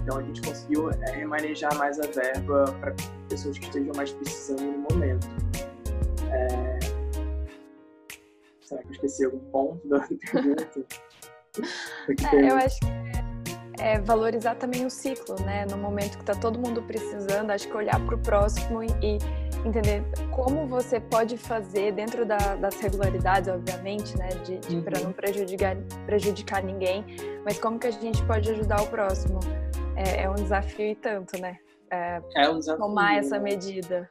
Então 0.08 0.20
a 0.20 0.22
gente 0.22 0.40
conseguiu 0.40 0.90
é, 0.90 1.10
remanejar 1.10 1.76
mais 1.76 2.00
a 2.00 2.06
verba 2.06 2.64
para 2.80 2.94
pessoas 3.28 3.58
que 3.58 3.66
estejam 3.66 3.92
mais 3.94 4.10
precisando 4.10 4.62
no 4.62 4.78
momento. 4.90 5.28
É... 6.32 6.78
Será 8.62 8.80
que 8.80 8.88
eu 8.88 8.92
esqueci 8.92 9.26
algum 9.26 9.38
ponto 9.50 9.86
da 9.86 10.00
pergunta? 10.32 10.86
é, 12.32 12.50
eu 12.50 12.56
acho 12.56 12.80
que 12.80 13.17
é, 13.78 13.98
valorizar 14.00 14.54
também 14.56 14.84
o 14.84 14.90
ciclo, 14.90 15.36
né? 15.44 15.66
No 15.66 15.76
momento 15.76 16.16
que 16.16 16.22
está 16.22 16.34
todo 16.34 16.58
mundo 16.58 16.82
precisando, 16.82 17.50
acho 17.50 17.68
que 17.68 17.76
olhar 17.76 17.98
para 18.04 18.14
o 18.14 18.18
próximo 18.18 18.82
e 18.82 19.18
entender 19.64 20.02
como 20.30 20.66
você 20.66 21.00
pode 21.00 21.36
fazer 21.36 21.92
dentro 21.92 22.24
da, 22.24 22.56
das 22.56 22.78
regularidades, 22.80 23.48
obviamente, 23.48 24.16
né, 24.16 24.28
de, 24.44 24.58
de 24.58 24.76
uhum. 24.76 24.82
para 24.82 25.00
não 25.00 25.12
prejudicar, 25.12 25.76
prejudicar 26.06 26.62
ninguém, 26.62 27.04
mas 27.44 27.58
como 27.58 27.78
que 27.78 27.88
a 27.88 27.90
gente 27.90 28.22
pode 28.24 28.50
ajudar 28.50 28.82
o 28.82 28.86
próximo 28.86 29.40
é, 29.96 30.22
é 30.22 30.30
um 30.30 30.34
desafio 30.34 30.86
e 30.86 30.94
tanto, 30.94 31.40
né? 31.40 31.58
É, 31.90 32.20
é 32.36 32.48
um 32.48 32.58
desafio. 32.58 32.84
Tomar 32.84 33.18
essa 33.18 33.38
medida. 33.38 34.08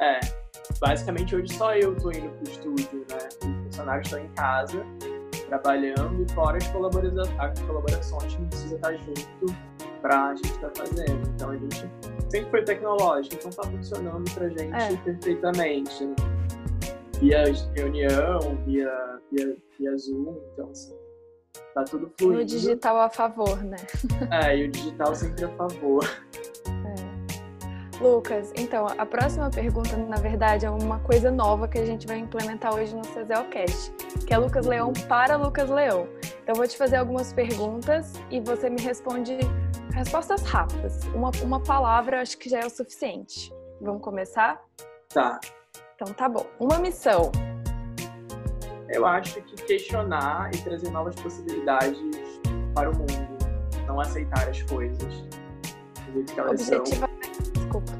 É. 0.00 0.20
Basicamente, 0.80 1.34
hoje 1.34 1.52
só 1.54 1.74
eu 1.74 1.96
tô 1.96 2.10
indo 2.12 2.28
pro 2.30 2.48
estúdio, 2.48 3.04
né? 3.10 3.28
Os 3.42 3.64
funcionários 3.64 4.06
estão 4.06 4.24
em 4.24 4.28
casa, 4.28 4.84
trabalhando, 5.48 6.30
fora 6.32 6.58
as, 6.58 6.68
colabora 6.68 7.10
as 7.38 7.60
colaborações 7.60 8.34
que 8.34 8.44
precisa 8.46 8.76
estar 8.76 8.94
junto 8.94 9.54
para 10.00 10.28
a 10.28 10.34
gente 10.34 10.50
estar 10.50 10.68
tá 10.70 10.84
fazendo. 10.84 11.28
Então, 11.34 11.50
a 11.50 11.56
gente 11.56 11.90
sempre 12.28 12.50
foi 12.50 12.64
tecnológico, 12.64 13.34
então 13.36 13.50
tá 13.50 13.62
funcionando 13.64 14.30
pra 14.32 14.48
gente 14.48 14.74
é. 14.74 14.96
perfeitamente. 14.96 16.08
Via 17.20 17.44
reunião, 17.74 18.38
via, 18.64 19.20
via, 19.32 19.56
via 19.78 19.96
Zoom, 19.96 20.36
então, 20.52 20.70
assim, 20.70 20.94
tá 21.74 21.84
tudo 21.84 22.12
fluindo. 22.16 22.42
o 22.42 22.44
digital 22.44 23.00
a 23.00 23.08
favor, 23.08 23.62
né? 23.64 23.76
É, 24.30 24.56
e 24.56 24.68
o 24.68 24.70
digital 24.70 25.14
sempre 25.14 25.44
a 25.44 25.48
favor. 25.48 26.04
É. 26.66 27.18
Lucas, 28.00 28.52
então, 28.54 28.86
a 28.86 29.04
próxima 29.04 29.50
pergunta, 29.50 29.96
na 29.96 30.16
verdade, 30.16 30.64
é 30.64 30.70
uma 30.70 31.00
coisa 31.00 31.32
nova 31.32 31.66
que 31.66 31.78
a 31.78 31.84
gente 31.84 32.06
vai 32.06 32.18
implementar 32.18 32.72
hoje 32.72 32.94
no 32.94 33.02
CZLcast, 33.02 33.92
que 34.26 34.32
é 34.32 34.38
Lucas 34.38 34.66
Leão 34.66 34.92
para 35.08 35.36
Lucas 35.36 35.68
Leão. 35.68 36.08
Então, 36.42 36.54
eu 36.54 36.54
vou 36.54 36.66
te 36.66 36.76
fazer 36.76 36.96
algumas 36.96 37.32
perguntas 37.32 38.12
e 38.30 38.40
você 38.40 38.70
me 38.70 38.80
responde 38.80 39.38
respostas 39.92 40.42
rápidas. 40.42 41.00
Uma, 41.14 41.30
uma 41.42 41.60
palavra, 41.62 42.20
acho 42.20 42.38
que 42.38 42.48
já 42.48 42.60
é 42.60 42.66
o 42.66 42.70
suficiente. 42.70 43.52
Vamos 43.80 44.02
começar? 44.02 44.60
Tá. 45.08 45.38
Então, 45.94 46.14
tá 46.14 46.28
bom. 46.28 46.46
Uma 46.58 46.78
missão 46.78 47.30
eu 48.88 49.04
acho 49.06 49.40
que 49.42 49.54
questionar 49.64 50.50
e 50.54 50.58
trazer 50.62 50.90
novas 50.90 51.14
possibilidades 51.16 51.98
para 52.74 52.90
o 52.90 52.96
mundo, 52.96 53.38
não 53.86 54.00
aceitar 54.00 54.48
as 54.48 54.62
coisas 54.62 54.98
do 55.04 56.12
jeito 56.12 56.32
que 56.32 56.40
elas 56.40 56.68
Objetiva... 56.68 57.06
são. 57.06 57.18
Desculpa. 57.52 57.92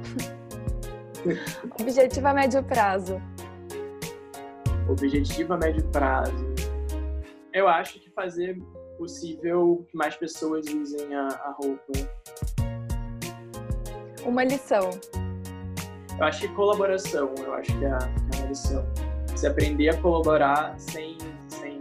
Objetivo 1.81 2.29
a 2.29 2.35
médio 2.35 2.63
prazo. 2.63 3.21
Objetivo 4.89 5.53
a 5.53 5.59
médio 5.59 5.85
prazo. 5.89 6.33
Eu 7.53 7.69
acho 7.69 8.01
que 8.01 8.09
fazer 8.11 8.59
possível 8.97 9.87
que 9.91 9.97
mais 9.97 10.17
pessoas 10.17 10.67
usem 10.67 11.15
a, 11.15 11.29
a 11.29 11.51
roupa. 11.53 11.93
Uma 14.25 14.45
lição. 14.45 14.91
Eu 16.19 16.25
acho 16.25 16.41
que 16.41 16.49
colaboração, 16.55 17.35
eu 17.39 17.53
acho 17.55 17.79
que 17.79 17.85
é 17.85 17.91
a, 17.91 17.99
que 17.99 18.41
é 18.41 18.43
a 18.43 18.47
lição. 18.47 18.85
Você 19.29 19.47
aprender 19.47 19.91
a 19.91 20.01
colaborar 20.01 20.75
sem, 20.81 21.19
sem 21.49 21.81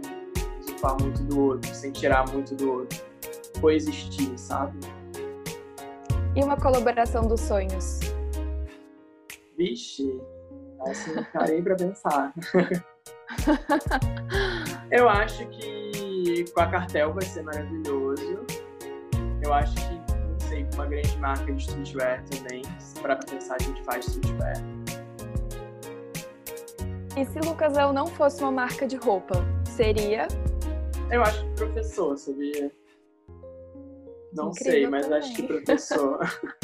usurpar 0.60 1.00
muito 1.00 1.22
do 1.24 1.40
outro, 1.40 1.74
sem 1.74 1.90
tirar 1.90 2.30
muito 2.30 2.54
do 2.54 2.72
outro. 2.72 3.02
Coexistir, 3.58 4.38
sabe? 4.38 4.78
E 6.36 6.44
uma 6.44 6.56
colaboração 6.56 7.26
dos 7.26 7.40
sonhos? 7.40 8.00
Vixe, 9.56 10.20
assim, 10.86 11.14
parei 11.32 11.62
pra 11.62 11.74
pensar. 11.74 12.32
eu 14.90 15.08
acho 15.08 15.46
que 15.48 16.44
com 16.52 16.60
a 16.60 16.66
cartel 16.66 17.12
vai 17.12 17.22
ser 17.22 17.42
maravilhoso. 17.42 18.44
Eu 19.42 19.54
acho 19.54 19.74
que, 19.74 19.94
não 19.94 20.40
sei, 20.40 20.64
com 20.64 20.74
uma 20.74 20.86
grande 20.86 21.16
marca 21.18 21.52
de 21.52 21.60
streetwear 21.60 22.24
também, 22.24 22.62
para 23.00 23.16
pensar 23.16 23.56
a 23.56 23.62
gente 23.62 23.82
faz 23.84 24.06
streetwear. 24.06 24.56
E 27.16 27.24
se 27.24 27.40
Lucas 27.40 27.76
El 27.76 27.92
não 27.92 28.06
fosse 28.06 28.42
uma 28.42 28.52
marca 28.52 28.86
de 28.86 28.96
roupa, 28.96 29.44
seria? 29.64 30.28
Eu 31.10 31.22
acho 31.22 31.42
que 31.44 31.50
professor, 31.54 32.16
sabia? 32.16 32.70
Não 34.32 34.50
Incrível 34.50 34.72
sei, 34.72 34.86
mas 34.86 35.02
também. 35.02 35.18
acho 35.18 35.34
que 35.34 35.42
professor. 35.42 36.20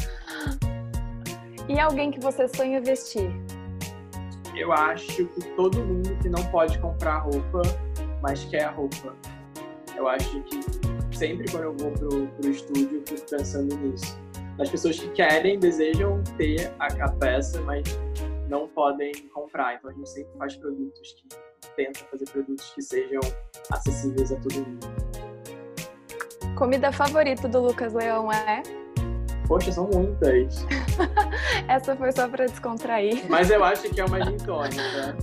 e 1.69 1.81
alguém 1.81 2.11
que 2.11 2.21
você 2.21 2.47
sonha 2.49 2.81
vestir? 2.81 3.31
Eu 4.57 4.73
acho 4.73 5.27
que 5.27 5.41
todo 5.57 5.79
mundo 5.79 6.17
que 6.23 6.29
não 6.29 6.45
pode 6.47 6.79
comprar 6.79 7.19
roupa, 7.19 7.63
mas 8.23 8.45
quer 8.45 8.65
a 8.65 8.71
roupa. 8.71 9.15
Eu 9.97 10.07
acho 10.09 10.41
que 10.43 10.61
sempre 11.17 11.51
quando 11.51 11.65
eu 11.65 11.77
vou 11.77 11.91
pro, 11.93 12.27
pro 12.29 12.51
estúdio, 12.51 12.99
eu 12.99 13.03
fico 13.07 13.31
pensando 13.31 13.77
nisso. 13.77 14.19
Nas 14.57 14.71
pessoas 14.71 14.99
que 14.99 15.09
querem, 15.11 15.59
desejam 15.59 16.23
ter 16.37 16.73
a, 16.79 16.87
a 17.05 17.13
peça, 17.13 17.61
mas 17.63 17.83
não 18.49 18.69
podem 18.69 19.13
comprar. 19.33 19.75
Então 19.75 19.91
a 19.91 19.93
gente 19.93 20.09
sempre 20.09 20.39
faz 20.39 20.57
produtos 20.57 21.13
que 21.13 21.29
tenta 21.75 22.01
fazer 22.11 22.25
produtos 22.27 22.71
que 22.73 22.83
sejam 22.83 23.21
acessíveis 23.73 24.31
a 24.31 24.37
todo 24.37 24.55
mundo. 24.55 24.87
Comida 26.57 26.93
favorita 26.93 27.49
do 27.49 27.61
Lucas 27.61 27.93
Leão 27.93 28.31
é? 28.31 28.63
Poxa, 29.49 29.73
são 29.73 29.91
muitas. 29.93 30.65
Essa 31.69 31.97
foi 31.97 32.13
só 32.13 32.29
para 32.29 32.47
descontrair. 32.47 33.25
Mas 33.29 33.51
eu 33.51 33.63
acho 33.65 33.89
que 33.91 34.01
é 34.01 34.05
uma 34.05 34.25
gin 34.25 34.37
tônica. 34.39 35.17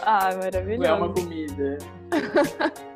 Ah, 0.00 0.30
maravilhoso. 0.36 0.84
É 0.84 0.92
uma 0.92 1.12
comida. 1.12 1.78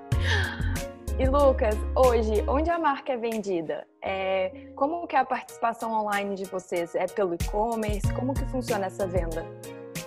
E 1.21 1.27
Lucas, 1.27 1.75
hoje, 1.97 2.45
onde 2.47 2.71
a 2.71 2.79
marca 2.79 3.15
é 3.15 3.17
vendida? 3.17 3.85
É, 4.01 4.69
como 4.77 5.05
que 5.05 5.17
é 5.17 5.19
a 5.19 5.25
participação 5.25 5.93
online 5.93 6.37
de 6.37 6.45
vocês? 6.45 6.95
É 6.95 7.07
pelo 7.09 7.35
e-commerce? 7.35 8.15
Como 8.15 8.33
que 8.33 8.45
funciona 8.45 8.87
essa 8.87 9.05
venda? 9.05 9.45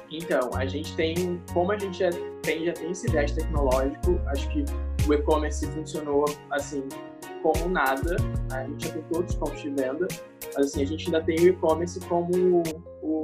Então, 0.09 0.51
a 0.55 0.65
gente 0.65 0.95
tem, 0.95 1.41
como 1.53 1.73
a 1.73 1.77
gente 1.77 1.99
já 1.99 2.09
tem, 2.41 2.65
já 2.65 2.71
tem 2.71 2.91
esse 2.91 3.11
viés 3.11 3.33
tecnológico, 3.33 4.21
acho 4.27 4.47
que 4.51 4.63
o 5.05 5.13
e-commerce 5.13 5.67
funcionou 5.67 6.23
assim 6.49 6.87
como 7.43 7.67
nada. 7.67 8.15
A 8.53 8.63
gente 8.63 8.87
já 8.87 8.93
tem 8.93 9.01
todos 9.11 9.31
os 9.31 9.35
pontos 9.37 9.61
de 9.61 9.69
venda, 9.69 10.07
mas 10.55 10.67
assim, 10.67 10.83
a 10.83 10.85
gente 10.85 11.05
ainda 11.05 11.23
tem 11.23 11.35
o 11.39 11.47
e-commerce 11.49 11.99
como 12.01 12.63
o 13.01 13.21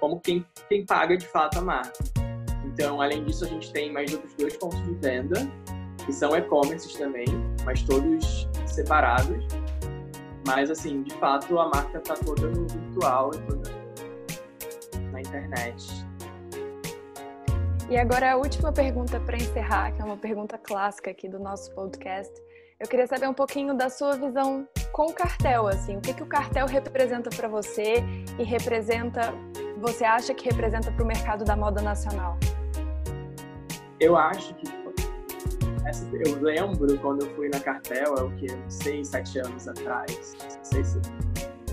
como 0.00 0.20
quem, 0.20 0.46
quem 0.68 0.86
paga 0.86 1.16
de 1.16 1.26
fato 1.26 1.58
a 1.58 1.62
marca. 1.62 1.98
Então, 2.64 3.00
além 3.00 3.24
disso, 3.24 3.44
a 3.44 3.48
gente 3.48 3.72
tem 3.72 3.92
mais 3.92 4.12
outros 4.12 4.32
dois 4.34 4.56
pontos 4.56 4.80
de 4.84 4.94
venda, 4.94 5.34
que 6.04 6.12
são 6.12 6.36
e-commerces 6.36 6.94
também, 6.94 7.26
mas 7.64 7.82
todos 7.82 8.48
separados. 8.66 9.44
Mas, 10.46 10.70
assim, 10.70 11.02
de 11.02 11.12
fato, 11.14 11.58
a 11.58 11.68
marca 11.68 11.98
está 11.98 12.14
toda 12.14 12.46
no 12.46 12.66
virtual 12.66 13.32
e 13.34 13.38
toda 13.38 13.70
na 15.10 15.20
internet. 15.20 16.06
E 17.90 17.96
agora 17.96 18.32
a 18.32 18.36
última 18.36 18.70
pergunta 18.70 19.18
para 19.20 19.36
encerrar, 19.36 19.92
que 19.92 20.02
é 20.02 20.04
uma 20.04 20.16
pergunta 20.16 20.58
clássica 20.58 21.10
aqui 21.10 21.28
do 21.28 21.38
nosso 21.38 21.70
podcast. 21.74 22.32
Eu 22.80 22.86
queria 22.86 23.08
saber 23.08 23.26
um 23.26 23.34
pouquinho 23.34 23.74
da 23.74 23.90
sua 23.90 24.16
visão 24.16 24.64
com 24.92 25.06
o 25.06 25.12
cartel, 25.12 25.66
assim, 25.66 25.96
o 25.96 26.00
que, 26.00 26.14
que 26.14 26.22
o 26.22 26.26
cartel 26.26 26.64
representa 26.64 27.28
para 27.28 27.48
você 27.48 28.04
e 28.38 28.44
representa, 28.44 29.34
você 29.78 30.04
acha 30.04 30.32
que 30.32 30.48
representa 30.48 30.92
para 30.92 31.02
o 31.02 31.06
mercado 31.06 31.44
da 31.44 31.56
moda 31.56 31.82
nacional? 31.82 32.38
Eu 33.98 34.16
acho 34.16 34.54
que 34.54 34.68
eu 36.24 36.40
lembro 36.40 36.96
quando 36.98 37.24
eu 37.24 37.34
fui 37.34 37.48
na 37.48 37.58
cartel, 37.58 38.14
é 38.16 38.22
o 38.22 38.30
que 38.36 38.46
seis, 38.68 39.08
sete 39.08 39.40
anos 39.40 39.66
atrás, 39.66 40.36
não 40.40 40.64
sei 40.64 40.84
se, 40.84 41.00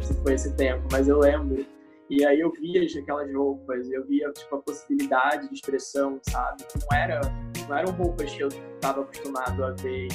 se 0.02 0.14
foi 0.24 0.34
esse 0.34 0.56
tempo, 0.56 0.88
mas 0.92 1.08
eu 1.08 1.20
lembro 1.20 1.64
e 2.10 2.26
aí 2.26 2.40
eu 2.40 2.52
via 2.52 2.84
aquelas 3.00 3.32
roupas, 3.32 3.92
eu 3.92 4.04
via 4.08 4.32
tipo 4.32 4.56
a 4.56 4.60
possibilidade 4.60 5.50
de 5.50 5.54
expressão, 5.54 6.20
sabe? 6.24 6.64
Não 6.82 6.98
era, 6.98 7.22
não 7.70 7.78
eram 7.78 7.92
roupas 7.94 8.34
que 8.34 8.42
eu 8.42 8.48
estava 8.48 9.02
acostumado 9.02 9.64
a 9.64 9.72
ver 9.72 10.08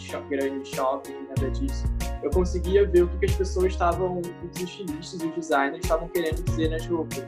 shop, 0.00 0.28
grande 0.28 0.68
shopping, 0.68 1.26
nada 1.28 1.50
disso. 1.50 1.84
Eu 2.22 2.30
conseguia 2.30 2.86
ver 2.86 3.04
o 3.04 3.08
que, 3.08 3.18
que 3.18 3.26
as 3.26 3.34
pessoas 3.34 3.72
estavam, 3.72 4.20
os 4.20 4.60
estilistas, 4.60 5.22
os 5.22 5.34
designers 5.34 5.82
estavam 5.82 6.08
querendo 6.08 6.42
dizer 6.42 6.68
nas 6.68 6.86
roupas, 6.86 7.24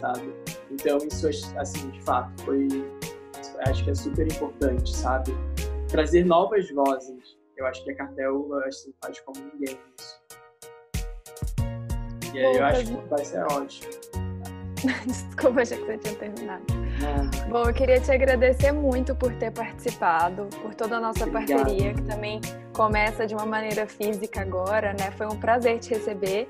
sabe? 0.00 0.34
Então 0.70 0.98
isso, 0.98 1.28
assim, 1.56 1.90
de 1.90 2.00
fato, 2.02 2.30
foi, 2.42 2.68
acho 3.66 3.84
que 3.84 3.90
é 3.90 3.94
super 3.94 4.26
importante, 4.26 4.94
sabe? 4.96 5.32
Trazer 5.88 6.24
novas 6.24 6.70
vozes. 6.70 7.38
Eu 7.56 7.66
acho 7.66 7.82
que 7.82 7.90
a 7.90 7.96
Cartel 7.96 8.48
assim, 8.66 8.94
faz 9.02 9.18
como 9.20 9.40
ninguém 9.52 9.76
isso. 9.98 10.18
E 12.34 12.38
aí 12.38 12.56
eu 12.56 12.64
acho 12.64 12.84
que 12.86 13.08
vai 13.08 13.24
ser 13.24 13.42
ótimo. 13.44 13.90
Desculpa, 15.06 15.62
achei 15.62 15.78
que 15.78 15.86
você 15.86 15.98
tinha 15.98 16.14
terminado. 16.14 16.64
Bom, 17.48 17.64
eu 17.64 17.74
queria 17.74 18.00
te 18.00 18.10
agradecer 18.10 18.72
muito 18.72 19.14
por 19.14 19.34
ter 19.34 19.50
participado, 19.50 20.48
por 20.62 20.74
toda 20.74 20.96
a 20.96 21.00
nossa 21.00 21.26
Obrigado. 21.26 21.58
parceria, 21.58 21.94
que 21.94 22.02
também 22.02 22.40
começa 22.74 23.26
de 23.26 23.34
uma 23.34 23.46
maneira 23.46 23.86
física 23.86 24.40
agora, 24.40 24.92
né? 24.92 25.10
Foi 25.16 25.26
um 25.26 25.38
prazer 25.38 25.78
te 25.78 25.90
receber. 25.90 26.48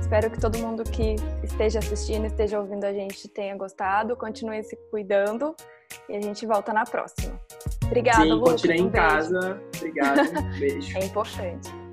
Espero 0.00 0.30
que 0.30 0.40
todo 0.40 0.58
mundo 0.58 0.84
que 0.84 1.16
esteja 1.42 1.80
assistindo, 1.80 2.26
esteja 2.26 2.58
ouvindo 2.58 2.84
a 2.84 2.92
gente 2.92 3.28
tenha 3.28 3.56
gostado. 3.56 4.16
Continue 4.16 4.62
se 4.62 4.76
cuidando 4.90 5.54
e 6.08 6.16
a 6.16 6.20
gente 6.20 6.46
volta 6.46 6.72
na 6.72 6.84
próxima. 6.84 7.38
Obrigada, 7.84 8.22
Sim, 8.22 8.32
Lucas. 8.32 8.64
Um 8.64 8.72
em 8.72 8.90
casa. 8.90 9.60
Obrigado. 9.76 10.20
Beijo. 10.58 10.96
É 10.96 11.04
importante. 11.04 11.87